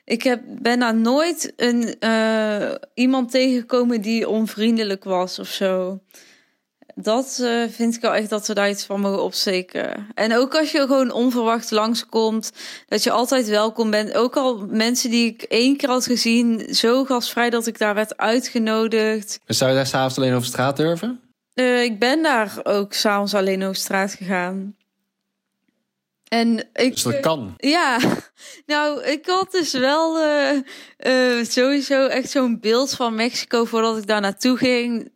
Ik 0.05 0.23
heb, 0.23 0.41
ben 0.47 0.79
daar 0.79 0.97
nooit 0.97 1.53
een, 1.57 1.95
uh, 2.01 2.75
iemand 2.95 3.31
tegengekomen 3.31 4.01
die 4.01 4.29
onvriendelijk 4.29 5.05
was 5.05 5.39
of 5.39 5.49
zo. 5.49 6.01
Dat 6.95 7.39
uh, 7.41 7.63
vind 7.69 7.95
ik 7.95 8.01
wel 8.01 8.15
echt 8.15 8.31
dat 8.31 8.47
we 8.47 8.55
daar 8.55 8.71
iets 8.71 8.85
van 8.85 9.01
mogen 9.01 9.23
opsteken. 9.23 10.07
En 10.15 10.37
ook 10.37 10.55
als 10.55 10.71
je 10.71 10.79
gewoon 10.79 11.11
onverwacht 11.11 11.71
langskomt, 11.71 12.53
dat 12.89 13.03
je 13.03 13.11
altijd 13.11 13.49
welkom 13.49 13.91
bent. 13.91 14.15
Ook 14.15 14.37
al 14.37 14.67
mensen 14.69 15.11
die 15.11 15.27
ik 15.27 15.43
één 15.43 15.77
keer 15.77 15.89
had 15.89 16.05
gezien, 16.05 16.75
zo 16.75 17.05
gastvrij 17.05 17.51
dat 17.51 17.67
ik 17.67 17.79
daar 17.79 17.95
werd 17.95 18.17
uitgenodigd. 18.17 19.41
zou 19.47 19.71
je 19.71 19.77
daar 19.77 19.87
s'avonds 19.87 20.17
alleen 20.17 20.35
over 20.35 20.47
straat 20.47 20.77
durven? 20.77 21.21
Uh, 21.59 21.83
ik 21.83 21.99
ben 21.99 22.23
daar 22.23 22.61
ook 22.63 22.93
s'avonds 22.93 23.35
alleen 23.35 23.63
over 23.63 23.77
straat 23.77 24.15
gegaan. 24.15 24.77
En 26.29 26.59
ik, 26.73 26.93
dus 26.93 27.03
dat 27.03 27.21
kan. 27.21 27.55
Ja, 27.57 27.99
nou, 28.67 29.05
ik 29.05 29.27
had 29.27 29.53
dus 29.53 29.73
wel 29.73 30.21
uh, 30.21 30.59
uh, 30.99 31.45
sowieso 31.45 32.07
echt 32.07 32.31
zo'n 32.31 32.61
beeld 32.61 32.95
van 32.95 33.15
Mexico 33.15 33.65
voordat 33.65 33.99
ik 33.99 34.07
daar 34.07 34.21
naartoe 34.21 34.57
ging. 34.57 35.11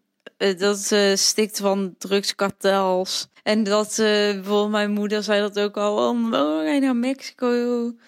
Dat 0.59 0.94
stikt 1.14 1.59
van 1.59 1.94
drugskartels. 1.98 3.28
En 3.42 3.62
dat 3.62 3.94
bijvoorbeeld 3.96 4.70
mijn 4.70 4.90
moeder 4.90 5.22
zei 5.22 5.40
dat 5.40 5.59
ook 5.61 5.76
al. 5.76 6.09
Oh, 6.09 6.33
oh 6.33 6.64
ga 6.64 6.72
je 6.72 6.81
naar 6.81 6.96
Mexico? 6.96 7.55
Joh. 7.55 7.98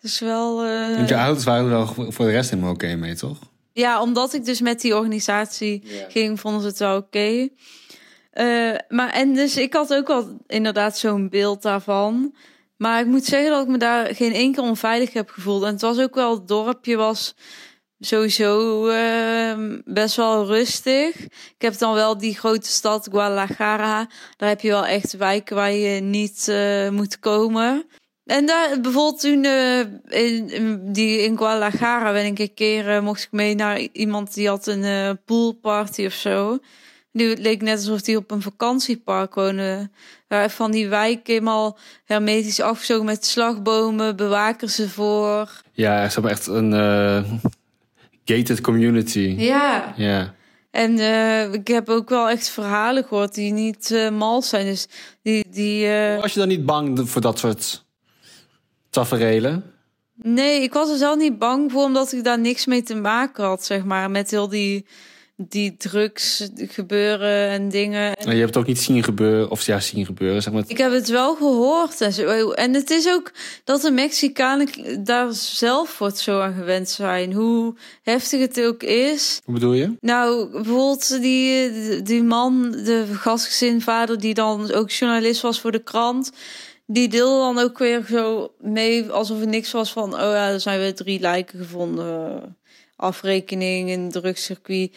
Dat 0.00 0.10
is 0.10 0.20
wel. 0.20 0.56
Want 0.96 1.08
je 1.08 1.16
ouders 1.16 1.44
waren 1.44 1.64
er 1.64 1.70
wel 1.70 1.86
voor 2.12 2.24
de 2.24 2.30
rest 2.30 2.50
helemaal 2.50 2.72
oké 2.72 2.84
okay 2.84 2.96
mee, 2.96 3.14
toch? 3.14 3.49
Ja, 3.72 4.00
omdat 4.00 4.32
ik 4.34 4.44
dus 4.44 4.60
met 4.60 4.80
die 4.80 4.96
organisatie 4.96 5.82
ging, 6.08 6.40
vonden 6.40 6.60
ze 6.60 6.66
het 6.66 6.78
wel 6.78 6.96
oké. 6.96 7.50
Okay. 8.32 8.80
maar 8.88 9.10
en 9.12 9.34
dus 9.34 9.56
ik 9.56 9.72
had 9.72 9.94
ook 9.94 10.06
wel 10.06 10.36
inderdaad 10.46 10.98
zo'n 10.98 11.28
beeld 11.28 11.62
daarvan. 11.62 12.34
Maar 12.80 13.00
ik 13.00 13.06
moet 13.06 13.24
zeggen 13.24 13.50
dat 13.50 13.62
ik 13.62 13.68
me 13.68 13.78
daar 13.78 14.14
geen 14.14 14.32
enkel 14.32 14.64
onveilig 14.64 15.12
heb 15.12 15.30
gevoeld. 15.30 15.62
En 15.62 15.72
het 15.72 15.80
was 15.80 15.98
ook 15.98 16.14
wel, 16.14 16.34
het 16.34 16.48
dorpje 16.48 16.96
was 16.96 17.34
sowieso 17.98 18.86
uh, 18.88 19.78
best 19.84 20.16
wel 20.16 20.46
rustig. 20.46 21.20
Ik 21.24 21.54
heb 21.58 21.78
dan 21.78 21.94
wel 21.94 22.18
die 22.18 22.38
grote 22.38 22.68
stad 22.68 23.08
Guadalajara. 23.10 24.08
Daar 24.36 24.48
heb 24.48 24.60
je 24.60 24.68
wel 24.68 24.86
echt 24.86 25.16
wijken 25.16 25.56
waar 25.56 25.72
je 25.72 26.00
niet 26.00 26.46
uh, 26.50 26.88
moet 26.88 27.18
komen. 27.18 27.86
En 28.30 28.46
daar 28.46 28.80
bijvoorbeeld 28.80 29.20
toen 29.20 29.44
uh, 29.44 29.80
in, 30.08 30.80
die, 30.92 31.22
in 31.22 31.36
Guadalajara 31.36 32.12
ben 32.12 32.24
ik 32.24 32.38
een 32.38 32.54
keer 32.54 33.02
mocht 33.02 33.22
ik 33.22 33.32
mee 33.32 33.54
naar 33.54 33.80
iemand 33.92 34.34
die 34.34 34.48
had 34.48 34.66
een 34.66 35.18
poolparty 35.24 36.06
of 36.06 36.12
zo. 36.12 36.58
Nu 37.12 37.34
leek 37.34 37.62
net 37.62 37.78
alsof 37.78 38.00
die 38.00 38.16
op 38.16 38.30
een 38.30 38.42
vakantiepark 38.42 39.34
wonen. 39.34 39.92
Waar 40.28 40.50
van 40.50 40.70
die 40.70 40.88
wijk 40.88 41.26
helemaal 41.26 41.78
hermetisch 42.04 42.60
afgezogen 42.60 43.04
met 43.04 43.26
slagbomen, 43.26 44.16
bewakers 44.16 44.78
ervoor. 44.78 45.62
Ja, 45.72 46.06
ze 46.06 46.12
hebben 46.12 46.30
echt 46.30 46.46
een 46.46 46.72
uh, 46.72 47.22
gated 48.24 48.60
community. 48.60 49.34
Ja. 49.38 49.94
Ja. 49.96 50.34
En 50.70 50.98
uh, 50.98 51.52
ik 51.52 51.68
heb 51.68 51.88
ook 51.88 52.08
wel 52.08 52.28
echt 52.28 52.48
verhalen 52.48 53.04
gehoord 53.04 53.34
die 53.34 53.52
niet 53.52 53.90
uh, 53.90 54.10
mal 54.10 54.42
zijn. 54.42 54.66
Dus 54.66 54.86
die. 55.22 55.44
die 55.50 55.88
Was 56.20 56.32
je 56.32 56.38
dan 56.38 56.48
niet 56.48 56.66
bang 56.66 57.10
voor 57.10 57.20
dat 57.20 57.38
soort 57.38 57.88
taferelen? 58.90 59.64
Nee, 60.14 60.62
ik 60.62 60.72
was 60.72 60.90
er 60.90 60.96
zelf 60.96 61.16
niet 61.16 61.38
bang 61.38 61.72
voor, 61.72 61.84
omdat 61.84 62.12
ik 62.12 62.24
daar 62.24 62.38
niks 62.38 62.66
mee 62.66 62.82
te 62.82 62.94
maken 62.94 63.44
had, 63.44 63.64
zeg 63.64 63.84
maar. 63.84 64.10
Met 64.10 64.30
heel 64.30 64.48
die 64.48 64.86
die 65.48 65.76
drugs 65.76 66.48
gebeuren 66.56 67.48
en 67.48 67.68
dingen. 67.68 68.14
En 68.14 68.32
je 68.32 68.38
hebt 68.38 68.54
het 68.54 68.56
ook 68.56 68.66
niet 68.66 68.80
zien 68.80 69.02
gebeuren, 69.02 69.50
of 69.50 69.66
ja, 69.66 69.80
zien 69.80 70.06
gebeuren, 70.06 70.42
zeg 70.42 70.52
maar. 70.52 70.62
Ik 70.66 70.78
heb 70.78 70.92
het 70.92 71.08
wel 71.08 71.34
gehoord 71.34 72.00
en 72.00 72.12
zo. 72.12 72.50
En 72.50 72.74
het 72.74 72.90
is 72.90 73.08
ook 73.08 73.32
dat 73.64 73.80
de 73.80 73.90
Mexicanen 73.90 74.68
daar 75.04 75.32
zelf 75.32 75.98
wordt 75.98 76.18
zo 76.18 76.40
aan 76.40 76.54
gewend 76.54 76.88
zijn. 76.88 77.32
Hoe 77.32 77.74
heftig 78.02 78.40
het 78.40 78.60
ook 78.60 78.82
is. 78.82 79.40
Hoe 79.44 79.54
bedoel 79.54 79.72
je? 79.72 79.96
Nou, 80.00 80.50
bijvoorbeeld 80.50 81.20
die, 81.20 82.02
die 82.02 82.22
man, 82.22 82.70
de 82.70 83.06
gastgezinvader, 83.12 84.20
die 84.20 84.34
dan 84.34 84.72
ook 84.72 84.90
journalist 84.90 85.40
was 85.40 85.60
voor 85.60 85.72
de 85.72 85.82
krant 85.82 86.30
die 86.92 87.08
deelde 87.08 87.54
dan 87.54 87.64
ook 87.64 87.78
weer 87.78 88.04
zo 88.08 88.52
mee 88.58 89.10
alsof 89.10 89.40
het 89.40 89.48
niks 89.48 89.72
was 89.72 89.92
van, 89.92 90.14
oh 90.14 90.20
ja, 90.20 90.48
er 90.48 90.60
zijn 90.60 90.78
weer 90.78 90.94
drie 90.94 91.20
lijken 91.20 91.58
gevonden. 91.58 92.56
Afrekening 92.96 93.88
in 93.88 94.10
drugscircuit. 94.10 94.96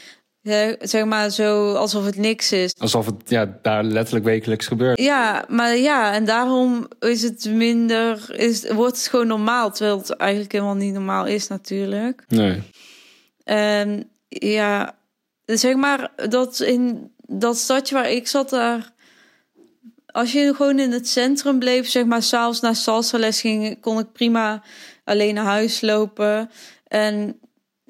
Zeg 0.80 1.06
maar 1.06 1.30
zo 1.30 1.74
alsof 1.74 2.06
het 2.06 2.18
niks 2.18 2.52
is. 2.52 2.74
Alsof 2.78 3.06
het 3.06 3.16
ja, 3.26 3.60
daar 3.62 3.84
letterlijk 3.84 4.26
wekelijks 4.26 4.68
gebeurt. 4.68 5.00
Ja, 5.00 5.46
maar 5.48 5.78
ja, 5.78 6.14
en 6.14 6.26
daarom 6.26 6.88
is 7.00 7.22
het 7.22 7.46
minder, 7.50 8.40
is, 8.40 8.72
wordt 8.72 8.98
het 8.98 9.08
gewoon 9.08 9.28
normaal. 9.28 9.72
Terwijl 9.72 9.98
het 9.98 10.10
eigenlijk 10.10 10.52
helemaal 10.52 10.76
niet 10.76 10.94
normaal 10.94 11.26
is, 11.26 11.48
natuurlijk. 11.48 12.24
Nee. 12.28 12.62
En 13.44 14.10
ja, 14.28 14.96
zeg 15.46 15.76
maar 15.76 16.12
dat 16.30 16.60
in 16.60 17.12
dat 17.18 17.58
stadje 17.58 17.96
waar 17.96 18.12
ik 18.12 18.28
zat, 18.28 18.50
daar 18.50 18.93
als 20.14 20.32
je 20.32 20.54
gewoon 20.56 20.80
in 20.80 20.92
het 20.92 21.08
centrum 21.08 21.60
bleef, 21.60 21.90
zeg 21.90 22.06
maar, 22.06 22.24
s'avonds 22.24 22.60
naar 22.60 22.76
salsa 22.76 23.18
les 23.18 23.42
ging, 23.42 23.82
kon 23.82 24.00
ik 24.00 24.12
prima 24.12 24.64
alleen 25.04 25.34
naar 25.34 25.46
huis 25.46 25.82
lopen. 25.82 26.50
En 26.88 27.40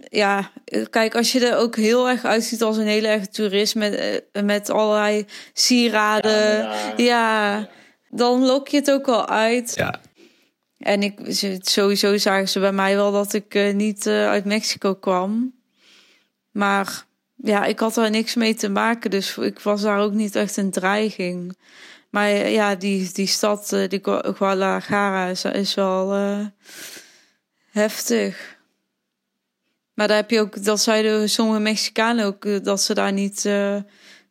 ja, 0.09 0.51
kijk, 0.89 1.15
als 1.15 1.31
je 1.31 1.47
er 1.47 1.57
ook 1.57 1.75
heel 1.75 2.09
erg 2.09 2.25
uitziet 2.25 2.61
als 2.61 2.77
een 2.77 2.87
hele 2.87 3.07
erg 3.07 3.27
toerist 3.27 3.75
met, 3.75 3.93
eh, 3.93 4.43
met 4.43 4.69
allerlei 4.69 5.25
sieraden, 5.53 6.69
ja, 6.97 7.67
dan 8.09 8.45
lok 8.45 8.67
je 8.67 8.77
het 8.77 8.91
ook 8.91 9.05
wel 9.05 9.27
uit. 9.27 9.73
Ja. 9.75 9.99
En 10.77 11.03
ik, 11.03 11.19
sowieso 11.61 12.17
zagen 12.17 12.49
ze 12.49 12.59
bij 12.59 12.71
mij 12.71 12.95
wel 12.95 13.11
dat 13.11 13.33
ik 13.33 13.55
uh, 13.55 13.73
niet 13.73 14.05
uh, 14.05 14.27
uit 14.27 14.45
Mexico 14.45 14.95
kwam. 14.95 15.53
Maar 16.51 17.05
ja, 17.35 17.65
ik 17.65 17.79
had 17.79 17.93
daar 17.93 18.09
niks 18.09 18.35
mee 18.35 18.55
te 18.55 18.69
maken, 18.69 19.09
dus 19.09 19.37
ik 19.37 19.59
was 19.59 19.81
daar 19.81 19.99
ook 19.99 20.13
niet 20.13 20.35
echt 20.35 20.57
een 20.57 20.71
dreiging. 20.71 21.57
Maar 22.13 22.29
ja, 22.49 22.75
die, 22.75 23.09
die 23.13 23.27
stad, 23.27 23.71
eh, 23.71 23.89
die 23.89 23.99
Guadalajara, 24.03 25.27
is, 25.53 25.73
wel 25.73 26.15
uh, 26.17 26.45
heftig. 27.71 28.57
Maar 29.93 30.07
daar 30.07 30.17
heb 30.17 30.29
je 30.29 30.39
ook, 30.39 30.63
dat 30.63 30.81
zeiden 30.81 31.29
sommige 31.29 31.59
Mexicanen 31.59 32.25
ook, 32.25 32.45
eh, 32.45 32.63
dat 32.63 32.81
ze 32.81 32.93
daar 32.93 33.13
niet 33.13 33.49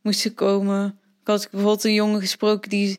moesten 0.03 0.35
komen. 0.35 1.01
Ik 1.23 1.29
had 1.29 1.49
bijvoorbeeld 1.51 1.85
een 1.85 1.95
jongen 1.95 2.21
gesproken 2.21 2.71
die, 2.71 2.99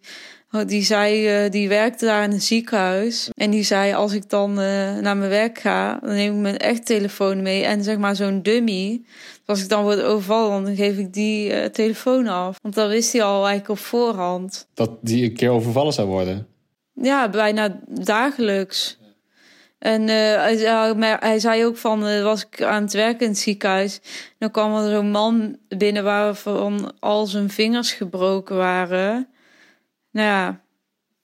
die 0.66 0.84
zei, 0.84 1.50
die 1.50 1.70
werkte 1.70 2.06
daar 2.06 2.24
in 2.24 2.32
een 2.32 2.42
ziekenhuis. 2.42 3.30
En 3.36 3.50
die 3.52 3.64
zei, 3.64 3.94
als 3.94 4.14
ik 4.14 4.30
dan 4.30 4.54
naar 4.54 5.18
mijn 5.18 5.30
werk 5.30 5.60
ga, 5.60 6.00
dan 6.02 6.14
neem 6.14 6.36
ik 6.36 6.42
mijn 6.42 6.58
echt 6.58 6.86
telefoon 6.86 7.42
mee. 7.42 7.64
En 7.64 7.84
zeg 7.84 7.98
maar 7.98 8.16
zo'n 8.16 8.42
dummy, 8.42 9.02
als 9.46 9.62
ik 9.62 9.70
dan 9.70 9.84
word 9.84 10.02
overvallen, 10.02 10.64
dan 10.64 10.76
geef 10.76 10.98
ik 10.98 11.14
die 11.14 11.50
uh, 11.50 11.66
telefoon 11.66 12.28
af. 12.28 12.58
Want 12.62 12.76
dan 12.76 12.90
wist 12.90 13.14
hij 13.14 13.24
al 13.24 13.48
eigenlijk 13.48 13.70
op 13.70 13.78
voorhand. 13.78 14.68
Dat 14.74 14.92
die 15.02 15.24
een 15.24 15.34
keer 15.34 15.50
overvallen 15.50 15.94
zou 15.94 16.08
worden? 16.08 16.48
Ja, 16.94 17.30
bijna 17.30 17.80
dagelijks. 17.88 18.98
En 19.84 20.02
uh, 20.02 20.08
hij, 20.08 21.18
hij, 21.20 21.40
zei 21.40 21.66
ook 21.66 21.78
van, 21.78 22.08
uh, 22.08 22.24
was 22.24 22.46
ik 22.46 22.62
aan 22.62 22.84
het 22.84 22.94
werken 22.94 23.26
in 23.26 23.32
het 23.32 23.38
ziekenhuis. 23.40 24.02
Dan 24.38 24.52
kwam 24.52 24.76
er 24.76 24.92
zo'n 24.92 25.12
man 25.12 25.58
binnen 25.68 26.04
waarvan 26.04 26.94
al 27.00 27.26
zijn 27.26 27.50
vingers 27.50 27.92
gebroken 27.92 28.56
waren. 28.56 29.28
Nou 30.12 30.28
ja, 30.28 30.62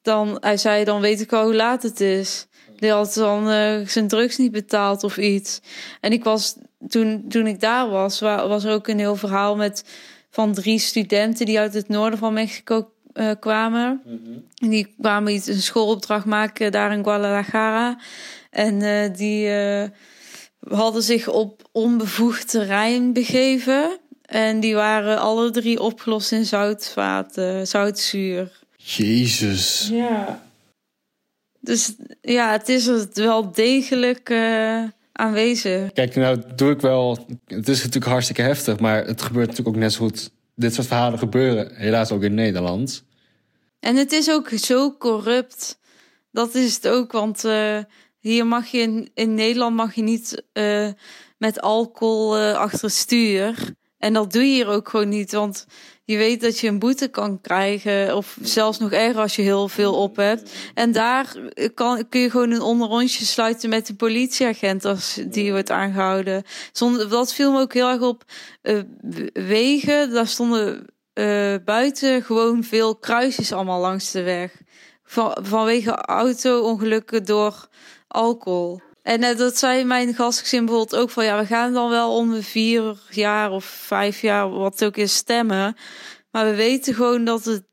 dan, 0.01 0.37
hij 0.39 0.57
zei, 0.57 0.83
dan 0.83 1.01
weet 1.01 1.21
ik 1.21 1.33
al 1.33 1.43
hoe 1.43 1.55
laat 1.55 1.83
het 1.83 1.99
is. 1.99 2.47
Die 2.75 2.91
had 2.91 3.13
dan 3.13 3.49
uh, 3.49 3.87
zijn 3.87 4.07
drugs 4.07 4.37
niet 4.37 4.51
betaald 4.51 5.03
of 5.03 5.17
iets. 5.17 5.61
En 6.01 6.11
ik 6.11 6.23
was 6.23 6.55
toen, 6.87 7.25
toen 7.29 7.47
ik 7.47 7.59
daar 7.59 7.89
was, 7.89 8.19
was 8.19 8.63
er 8.63 8.73
ook 8.73 8.87
een 8.87 8.99
heel 8.99 9.15
verhaal 9.15 9.55
met 9.55 9.83
van 10.29 10.53
drie 10.53 10.79
studenten 10.79 11.45
die 11.45 11.59
uit 11.59 11.73
het 11.73 11.87
noorden 11.87 12.19
van 12.19 12.33
Mexico 12.33 12.91
uh, 13.19 13.31
kwamen. 13.39 14.01
Mm 14.05 14.19
-hmm. 14.23 14.69
Die 14.69 14.95
kwamen 15.01 15.33
iets 15.33 15.47
een 15.47 15.61
schoolopdracht 15.61 16.25
maken 16.25 16.71
daar 16.71 16.91
in 16.93 17.03
Guadalajara. 17.03 17.99
En 18.49 18.81
uh, 18.81 19.13
die 19.15 19.47
uh, 19.47 19.83
hadden 20.59 21.03
zich 21.03 21.27
op 21.27 21.69
onbevoegd 21.71 22.49
terrein 22.49 23.13
begeven. 23.13 23.97
En 24.21 24.59
die 24.59 24.75
waren 24.75 25.19
alle 25.19 25.51
drie 25.51 25.79
opgelost 25.79 26.31
in 26.31 26.45
zoutvaten, 26.45 27.67
zoutzuur. 27.67 28.51
Jezus. 28.75 29.89
Ja. 29.91 30.41
Dus 31.59 31.95
ja, 32.21 32.51
het 32.51 32.69
is 32.69 32.89
wel 33.13 33.51
degelijk 33.51 34.31
aanwezig. 35.11 35.91
Kijk, 35.91 36.15
nou 36.15 36.41
doe 36.55 36.71
ik 36.71 36.81
wel. 36.81 37.27
Het 37.45 37.69
is 37.69 37.77
natuurlijk 37.77 38.11
hartstikke 38.11 38.41
heftig, 38.41 38.79
maar 38.79 39.05
het 39.05 39.21
gebeurt 39.21 39.47
natuurlijk 39.47 39.75
ook 39.75 39.81
net 39.81 39.93
zo 39.93 40.05
goed. 40.05 40.31
Dit 40.55 40.73
soort 40.73 40.87
verhalen 40.87 41.19
gebeuren 41.19 41.75
helaas 41.75 42.11
ook 42.11 42.23
in 42.23 42.33
Nederland. 42.33 43.03
En 43.79 43.95
het 43.95 44.11
is 44.11 44.31
ook 44.31 44.49
zo 44.49 44.97
corrupt. 44.97 45.79
Dat 46.31 46.55
is 46.55 46.75
het 46.75 46.87
ook, 46.87 47.11
want 47.11 47.45
uh, 47.45 47.79
hier 48.19 48.47
mag 48.47 48.67
je 48.67 48.79
in, 48.79 49.11
in 49.13 49.33
Nederland 49.33 49.75
mag 49.75 49.95
je 49.95 50.01
niet 50.01 50.43
uh, 50.53 50.89
met 51.37 51.61
alcohol 51.61 52.37
uh, 52.37 52.55
achter 52.55 52.81
het 52.81 52.93
stuur. 52.93 53.77
En 53.97 54.13
dat 54.13 54.31
doe 54.31 54.41
je 54.41 54.53
hier 54.53 54.67
ook 54.67 54.89
gewoon 54.89 55.09
niet, 55.09 55.31
want 55.31 55.65
je 56.03 56.17
weet 56.17 56.41
dat 56.41 56.59
je 56.59 56.67
een 56.67 56.79
boete 56.79 57.07
kan 57.07 57.41
krijgen. 57.41 58.15
Of 58.15 58.37
zelfs 58.41 58.79
nog 58.79 58.91
erger 58.91 59.21
als 59.21 59.35
je 59.35 59.41
heel 59.41 59.67
veel 59.67 59.93
op 59.93 60.15
hebt. 60.15 60.51
En 60.73 60.91
daar 60.91 61.35
kan, 61.73 62.09
kun 62.09 62.21
je 62.21 62.29
gewoon 62.29 62.51
een 62.51 62.61
onderrondje 62.61 63.25
sluiten 63.25 63.69
met 63.69 63.87
de 63.87 63.95
politieagent 63.95 64.85
als 64.85 65.19
die 65.27 65.51
wordt 65.51 65.71
aangehouden. 65.71 66.43
Zonder, 66.71 67.09
dat 67.09 67.33
viel 67.33 67.51
me 67.51 67.59
ook 67.59 67.73
heel 67.73 67.89
erg 67.89 68.01
op. 68.01 68.23
Wegen, 69.33 70.09
daar 70.11 70.27
stonden 70.27 70.85
uh, 71.13 71.55
buiten 71.65 72.23
gewoon 72.23 72.63
veel 72.63 72.95
kruisjes 72.95 73.51
allemaal 73.51 73.79
langs 73.79 74.11
de 74.11 74.21
weg. 74.21 74.61
Van, 75.03 75.37
vanwege 75.41 75.91
auto-ongelukken 75.91 77.25
door 77.25 77.67
alcohol. 78.07 78.81
En 79.01 79.23
uh, 79.23 79.37
dat 79.37 79.57
zei 79.57 79.83
mijn 79.83 80.13
gastgezin 80.13 80.65
bijvoorbeeld 80.65 81.01
ook 81.01 81.09
van 81.09 81.25
ja, 81.25 81.39
we 81.39 81.45
gaan 81.45 81.73
dan 81.73 81.89
wel 81.89 82.15
om 82.15 82.31
de 82.31 82.43
vier 82.43 82.99
jaar 83.09 83.51
of 83.51 83.65
vijf 83.65 84.21
jaar, 84.21 84.49
wat 84.49 84.83
ook 84.83 84.97
is, 84.97 85.15
stemmen. 85.15 85.75
Maar 86.31 86.45
we 86.45 86.55
weten 86.55 86.93
gewoon 86.93 87.25
dat 87.25 87.45
het 87.45 87.63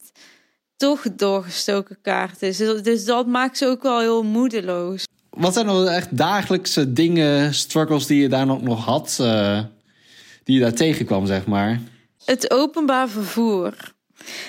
toch 0.76 1.02
doorgestoken 1.16 1.98
kaart 2.02 2.42
is. 2.42 2.56
Dus, 2.56 2.82
dus 2.82 3.04
dat 3.04 3.26
maakt 3.26 3.58
ze 3.58 3.66
ook 3.66 3.82
wel 3.82 4.00
heel 4.00 4.22
moedeloos. 4.22 5.04
Wat 5.30 5.52
zijn 5.52 5.66
nou 5.66 5.88
echt 5.88 6.16
dagelijkse 6.16 6.92
dingen, 6.92 7.54
struggles 7.54 8.06
die 8.06 8.20
je 8.20 8.28
daar 8.28 8.46
nog, 8.46 8.62
nog 8.62 8.84
had, 8.84 9.18
uh, 9.20 9.60
die 10.44 10.54
je 10.54 10.60
daar 10.60 10.72
tegenkwam, 10.72 11.26
zeg 11.26 11.46
maar? 11.46 11.80
Het 12.26 12.50
openbaar 12.50 13.08
vervoer. 13.08 13.74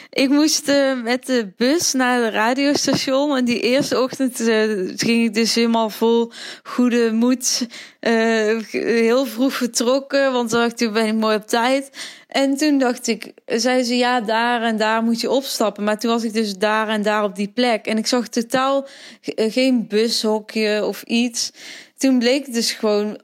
Ik 0.09 0.29
moest 0.29 0.69
uh, 0.69 1.01
met 1.01 1.25
de 1.25 1.53
bus 1.57 1.93
naar 1.93 2.23
het 2.23 2.33
radiostation. 2.33 3.37
En 3.37 3.45
die 3.45 3.59
eerste 3.59 4.01
ochtend 4.01 4.39
uh, 4.39 4.91
ging 4.95 5.23
ik 5.23 5.33
dus 5.33 5.55
helemaal 5.55 5.89
vol 5.89 6.31
goede 6.63 7.11
moed. 7.11 7.67
Uh, 8.07 8.63
heel 8.71 9.25
vroeg 9.25 9.53
vertrokken, 9.53 10.31
want 10.31 10.49
dan 10.49 10.59
dacht 10.59 10.81
ik, 10.81 10.93
ben 10.93 11.07
ik 11.07 11.13
mooi 11.13 11.35
op 11.35 11.47
tijd. 11.47 11.89
En 12.27 12.57
toen 12.57 12.77
dacht 12.77 13.07
ik, 13.07 13.31
zei 13.45 13.83
ze 13.83 13.97
ja, 13.97 14.21
daar 14.21 14.61
en 14.61 14.77
daar 14.77 15.03
moet 15.03 15.21
je 15.21 15.29
opstappen. 15.29 15.83
Maar 15.83 15.99
toen 15.99 16.11
was 16.11 16.23
ik 16.23 16.33
dus 16.33 16.57
daar 16.57 16.87
en 16.87 17.01
daar 17.01 17.23
op 17.23 17.35
die 17.35 17.51
plek. 17.53 17.85
En 17.85 17.97
ik 17.97 18.07
zag 18.07 18.27
totaal 18.27 18.87
geen 19.35 19.87
bushokje 19.87 20.85
of 20.85 21.03
iets 21.03 21.51
toen 21.97 22.19
bleek 22.19 22.53
dus 22.53 22.71
gewoon, 22.71 23.19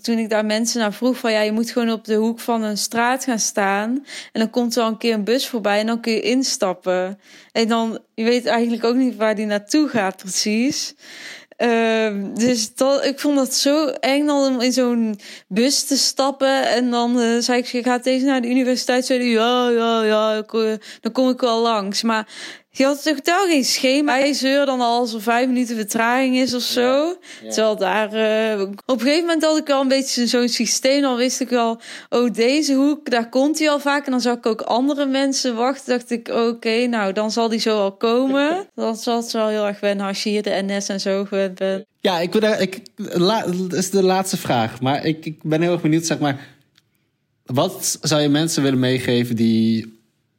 toen 0.00 0.18
ik 0.18 0.30
daar 0.30 0.44
mensen 0.44 0.80
naar 0.80 0.92
vroeg 0.92 1.16
van 1.16 1.32
ja, 1.32 1.40
je 1.40 1.52
moet 1.52 1.70
gewoon 1.70 1.90
op 1.90 2.04
de 2.04 2.14
hoek 2.14 2.40
van 2.40 2.62
een 2.62 2.78
straat 2.78 3.24
gaan 3.24 3.38
staan. 3.38 4.04
En 4.32 4.40
dan 4.40 4.50
komt 4.50 4.76
er 4.76 4.82
al 4.82 4.88
een 4.88 4.98
keer 4.98 5.14
een 5.14 5.24
bus 5.24 5.48
voorbij 5.48 5.80
en 5.80 5.86
dan 5.86 6.00
kun 6.00 6.12
je 6.12 6.20
instappen. 6.20 7.20
En 7.52 7.68
dan, 7.68 7.98
je 8.14 8.24
weet 8.24 8.46
eigenlijk 8.46 8.84
ook 8.84 8.94
niet 8.94 9.16
waar 9.16 9.34
die 9.34 9.46
naartoe 9.46 9.88
gaat 9.88 10.16
precies. 10.16 10.94
Uh, 11.58 12.24
dus 12.34 12.74
dat, 12.74 13.04
ik 13.04 13.20
vond 13.20 13.36
dat 13.36 13.54
zo 13.54 13.86
eng 13.86 14.28
om 14.28 14.60
in 14.60 14.72
zo'n 14.72 15.20
bus 15.48 15.84
te 15.84 15.96
stappen. 15.96 16.68
En 16.68 16.90
dan 16.90 17.18
uh, 17.18 17.38
zei 17.38 17.58
ik, 17.58 17.66
je 17.66 17.82
gaat 17.82 18.04
deze 18.04 18.24
naar 18.24 18.40
de 18.40 18.48
universiteit. 18.48 19.06
Zei 19.06 19.24
ja, 19.24 19.68
ja, 19.70 20.02
ja, 20.02 20.34
ik, 20.34 20.52
uh, 20.52 20.72
dan 21.00 21.12
kom 21.12 21.28
ik 21.28 21.40
wel 21.40 21.60
langs. 21.60 22.02
Maar 22.02 22.28
je 22.78 22.84
had 22.84 23.02
totaal 23.02 23.46
geen 23.46 23.64
schema. 23.64 24.18
Hij 24.18 24.32
zeurde 24.32 24.66
dan 24.66 24.80
al 24.80 24.98
als 24.98 25.14
er 25.14 25.22
vijf 25.22 25.46
minuten 25.46 25.76
vertraging 25.76 26.36
is 26.36 26.54
of 26.54 26.62
zo. 26.62 27.16
Ja. 27.42 27.50
Terwijl 27.50 27.76
daar... 27.76 28.14
Uh, 28.14 28.62
op 28.62 28.70
een 28.86 29.00
gegeven 29.00 29.20
moment 29.20 29.42
had 29.42 29.56
ik 29.56 29.66
wel 29.66 29.80
een 29.80 29.88
beetje 29.88 30.26
zo'n 30.26 30.48
systeem. 30.48 31.02
Dan 31.02 31.16
wist 31.16 31.40
ik 31.40 31.48
wel, 31.48 31.80
oh 32.08 32.32
deze 32.32 32.74
hoek, 32.74 33.10
daar 33.10 33.28
komt 33.28 33.58
hij 33.58 33.70
al 33.70 33.80
vaak. 33.80 34.04
En 34.04 34.10
dan 34.10 34.20
zag 34.20 34.36
ik 34.36 34.46
ook 34.46 34.60
andere 34.60 35.06
mensen 35.06 35.56
wachten. 35.56 35.98
dacht 35.98 36.10
ik, 36.10 36.28
oké, 36.28 36.40
okay, 36.40 36.84
nou 36.84 37.12
dan 37.12 37.30
zal 37.30 37.48
die 37.48 37.60
zo 37.60 37.78
al 37.78 37.92
komen. 37.92 38.66
dat 38.74 39.02
zal 39.02 39.24
wel 39.32 39.48
heel 39.48 39.66
erg 39.66 39.80
wennen 39.80 40.06
als 40.06 40.22
je 40.22 40.30
hier 40.30 40.42
de 40.42 40.62
NS 40.66 40.88
en 40.88 41.00
zo 41.00 41.24
gewend 41.24 41.54
bent. 41.54 41.84
Ja, 42.00 42.18
ik 42.20 42.40
daar, 42.40 42.60
ik, 42.60 42.82
la, 42.96 43.44
dat 43.46 43.72
is 43.72 43.90
de 43.90 44.02
laatste 44.02 44.36
vraag. 44.36 44.80
Maar 44.80 45.04
ik, 45.04 45.24
ik 45.24 45.42
ben 45.42 45.62
heel 45.62 45.72
erg 45.72 45.82
benieuwd, 45.82 46.06
zeg 46.06 46.18
maar... 46.18 46.56
Wat 47.44 47.98
zou 48.02 48.22
je 48.22 48.28
mensen 48.28 48.62
willen 48.62 48.78
meegeven 48.78 49.36
die 49.36 49.97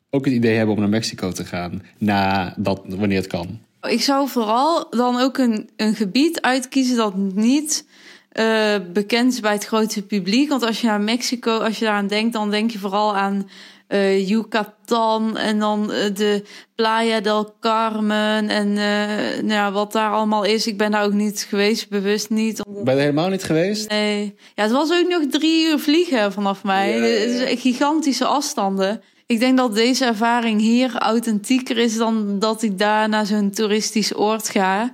ook 0.09 0.25
het 0.25 0.33
idee 0.33 0.55
hebben 0.55 0.75
om 0.75 0.81
naar 0.81 0.89
Mexico 0.89 1.31
te 1.31 1.45
gaan? 1.45 1.81
Na 1.97 2.53
dat, 2.57 2.81
wanneer 2.87 3.17
het 3.17 3.27
kan. 3.27 3.59
Ik 3.81 4.01
zou 4.01 4.29
vooral 4.29 4.87
dan 4.89 5.19
ook 5.19 5.37
een, 5.37 5.69
een 5.75 5.95
gebied 5.95 6.41
uitkiezen 6.41 6.97
dat 6.97 7.15
niet 7.15 7.85
uh, 8.33 8.75
bekend 8.93 9.33
is 9.33 9.39
bij 9.39 9.53
het 9.53 9.65
grote 9.65 10.01
publiek. 10.01 10.49
Want 10.49 10.63
als 10.63 10.81
je 10.81 10.87
naar 10.87 11.01
Mexico, 11.01 11.57
als 11.57 11.79
je 11.79 11.85
daaraan 11.85 12.07
denkt, 12.07 12.33
dan 12.33 12.51
denk 12.51 12.71
je 12.71 12.79
vooral 12.79 13.15
aan 13.15 13.49
uh, 13.89 14.27
Yucatan 14.27 15.37
en 15.37 15.59
dan 15.59 15.91
uh, 15.91 16.15
de 16.15 16.43
Playa 16.75 17.19
del 17.19 17.55
Carmen 17.59 18.49
en 18.49 18.67
uh, 18.67 19.41
nou 19.41 19.53
ja, 19.53 19.71
wat 19.71 19.91
daar 19.91 20.11
allemaal 20.11 20.43
is. 20.43 20.67
Ik 20.67 20.77
ben 20.77 20.91
daar 20.91 21.03
ook 21.03 21.13
niet 21.13 21.45
geweest, 21.49 21.89
bewust 21.89 22.29
niet. 22.29 22.63
Ben 22.83 22.95
je 22.95 23.01
helemaal 23.01 23.29
niet 23.29 23.43
geweest? 23.43 23.89
Nee. 23.89 24.35
Ja, 24.55 24.63
het 24.63 24.71
was 24.71 24.91
ook 24.91 25.07
nog 25.07 25.23
drie 25.29 25.69
uur 25.69 25.79
vliegen 25.79 26.33
vanaf 26.33 26.63
mij. 26.63 26.91
Het 26.91 27.49
is 27.49 27.61
gigantische 27.61 28.25
afstanden. 28.25 29.01
Ik 29.29 29.39
denk 29.39 29.57
dat 29.57 29.75
deze 29.75 30.05
ervaring 30.05 30.61
hier 30.61 30.97
authentieker 30.97 31.77
is 31.77 31.97
dan 31.97 32.39
dat 32.39 32.61
ik 32.61 32.77
daar 32.77 33.09
naar 33.09 33.25
zo'n 33.25 33.49
toeristisch 33.49 34.15
oord 34.17 34.49
ga. 34.49 34.91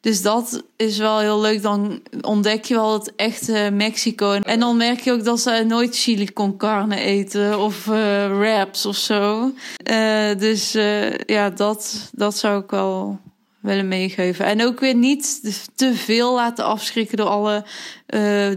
Dus 0.00 0.22
dat 0.22 0.62
is 0.76 0.98
wel 0.98 1.18
heel 1.18 1.40
leuk. 1.40 1.62
Dan 1.62 2.02
ontdek 2.20 2.64
je 2.64 2.74
wel 2.74 2.92
het 2.92 3.12
echte 3.16 3.70
Mexico. 3.72 4.32
En 4.32 4.60
dan 4.60 4.76
merk 4.76 5.00
je 5.00 5.12
ook 5.12 5.24
dat 5.24 5.40
ze 5.40 5.64
nooit 5.68 5.96
chili 5.96 6.32
con 6.32 6.56
carne 6.56 6.96
eten 6.96 7.58
of 7.58 7.86
uh, 7.86 7.94
wraps 8.38 8.86
of 8.86 8.96
zo. 8.96 9.52
Uh, 9.90 10.38
dus 10.38 10.74
uh, 10.76 11.14
ja, 11.18 11.50
dat, 11.50 12.10
dat 12.12 12.36
zou 12.36 12.62
ik 12.62 12.70
wel 12.70 13.18
willen 13.60 13.88
meegeven. 13.88 14.44
En 14.44 14.64
ook 14.64 14.80
weer 14.80 14.94
niet 14.94 15.40
te 15.74 15.94
veel 15.94 16.34
laten 16.34 16.64
afschrikken 16.64 17.16
door 17.16 17.28
alle 17.28 17.64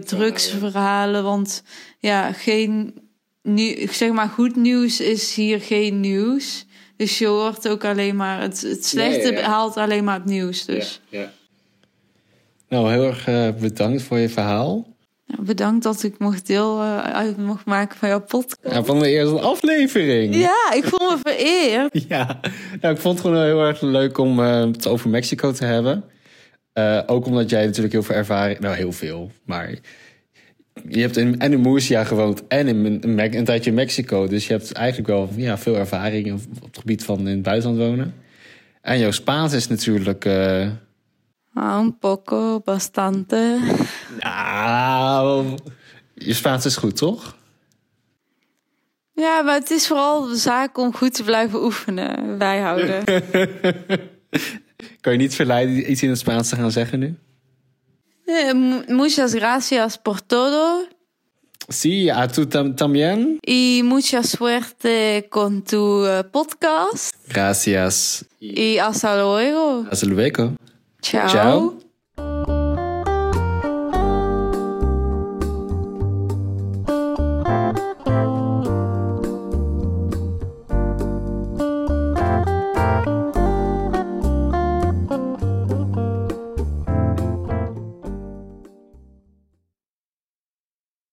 drugsverhalen. 0.06 1.24
Want 1.24 1.64
ja, 2.00 2.32
geen 2.32 3.04
nu, 3.46 3.88
zeg 3.92 4.12
maar, 4.12 4.28
goed 4.28 4.56
nieuws 4.56 5.00
is 5.00 5.36
hier 5.36 5.62
geen 5.62 6.00
nieuws. 6.00 6.66
Dus 6.96 7.18
je 7.18 7.28
hoort 7.28 7.68
ook 7.68 7.86
alleen 7.86 8.16
maar 8.16 8.42
het, 8.42 8.62
het 8.62 8.86
slechte 8.86 9.28
ja, 9.28 9.34
ja, 9.34 9.40
ja. 9.40 9.46
haalt 9.46 9.78
alleen 9.78 10.04
maar 10.04 10.16
het 10.16 10.26
nieuws. 10.26 10.66
Dus. 10.66 11.02
Ja, 11.10 11.32
Nou, 12.70 12.92
heel 12.92 13.06
erg 13.06 13.28
uh, 13.28 13.50
bedankt 13.60 14.02
voor 14.02 14.18
je 14.18 14.30
verhaal. 14.30 14.94
Nou, 15.28 15.44
bedankt 15.44 15.84
dat 15.84 16.04
ik 16.04 16.20
mocht 16.20 16.48
deel 16.48 16.82
uh, 16.82 17.00
uit 17.00 17.38
mocht 17.38 17.66
maken 17.66 17.98
van 17.98 18.10
jouw 18.10 18.22
podcast. 18.22 18.58
Ja, 18.64 18.84
van 18.84 19.00
de 19.00 19.10
eerste 19.10 19.40
aflevering. 19.40 20.36
Ja, 20.36 20.72
ik 20.74 20.84
voel 20.84 21.10
me 21.10 21.18
vereerd. 21.22 22.04
ja, 22.08 22.40
nou, 22.82 22.94
ik 22.94 23.02
vond 23.02 23.18
het 23.18 23.28
gewoon 23.28 23.44
heel 23.44 23.62
erg 23.62 23.82
leuk 23.82 24.18
om 24.18 24.40
uh, 24.40 24.60
het 24.60 24.88
over 24.88 25.10
Mexico 25.10 25.52
te 25.52 25.66
hebben. 25.66 26.04
ook 27.06 27.26
omdat 27.26 27.50
jij 27.50 27.66
natuurlijk 27.66 27.94
heel 27.94 28.04
veel 28.04 28.16
ervaring... 28.16 28.60
Nou, 28.60 28.76
heel 28.76 28.92
veel, 28.92 29.32
maar 29.46 29.76
je 30.84 31.02
hebt 31.02 31.18
in, 31.18 31.40
en 31.40 31.52
in 31.52 31.62
Murcia 31.62 32.04
gewoond 32.04 32.48
en 32.48 32.68
in, 32.68 33.02
in, 33.02 33.20
een 33.20 33.46
tijdje 33.46 33.70
in 33.70 33.76
Mexico. 33.76 34.28
Dus 34.28 34.48
je 34.48 34.54
hebt 34.54 34.72
eigenlijk 34.72 35.08
wel 35.08 35.30
ja, 35.36 35.58
veel 35.58 35.76
ervaring 35.76 36.34
op, 36.34 36.40
op 36.62 36.66
het 36.66 36.78
gebied 36.78 37.04
van 37.04 37.20
in 37.20 37.26
het 37.26 37.42
buitenland 37.42 37.80
wonen. 37.80 38.16
En 38.82 39.00
jouw 39.00 39.12
Spaans 39.12 39.54
is 39.54 39.68
natuurlijk... 39.68 40.26
Uh... 40.26 40.68
Ah, 41.54 41.80
un 41.84 41.98
poco, 41.98 42.60
bastante. 42.60 43.60
Nou, 44.20 45.58
je 46.14 46.34
Spaans 46.34 46.66
is 46.66 46.76
goed, 46.76 46.98
toch? 46.98 47.36
Ja, 49.14 49.42
maar 49.42 49.54
het 49.54 49.70
is 49.70 49.88
vooral 49.88 50.28
de 50.28 50.36
zaak 50.36 50.78
om 50.78 50.94
goed 50.94 51.14
te 51.14 51.24
blijven 51.24 51.64
oefenen, 51.64 52.38
bijhouden. 52.38 53.04
kan 55.02 55.12
je 55.12 55.18
niet 55.18 55.36
verleiden 55.36 55.92
iets 55.92 56.04
in 56.04 56.10
het 56.10 56.18
Spaans 56.18 56.50
te 56.50 56.56
gaan 56.56 56.72
zeggen 56.72 57.00
nu? 57.00 57.18
Eh, 58.28 58.54
muchas 58.90 59.36
gracias 59.36 59.98
por 59.98 60.22
todo. 60.22 60.88
Sí, 61.70 62.10
a 62.10 62.28
tú 62.28 62.46
tam 62.46 62.76
también. 62.76 63.40
Y 63.46 63.82
mucha 63.84 64.22
suerte 64.24 65.28
con 65.30 65.64
tu 65.64 66.06
uh, 66.06 66.24
podcast. 66.32 67.16
Gracias. 67.28 68.26
Y 68.40 68.78
hasta 68.78 69.20
luego. 69.20 69.86
Hasta 69.90 70.06
luego. 70.06 70.54
Ciao. 71.02 71.30
Ciao. 71.30 71.80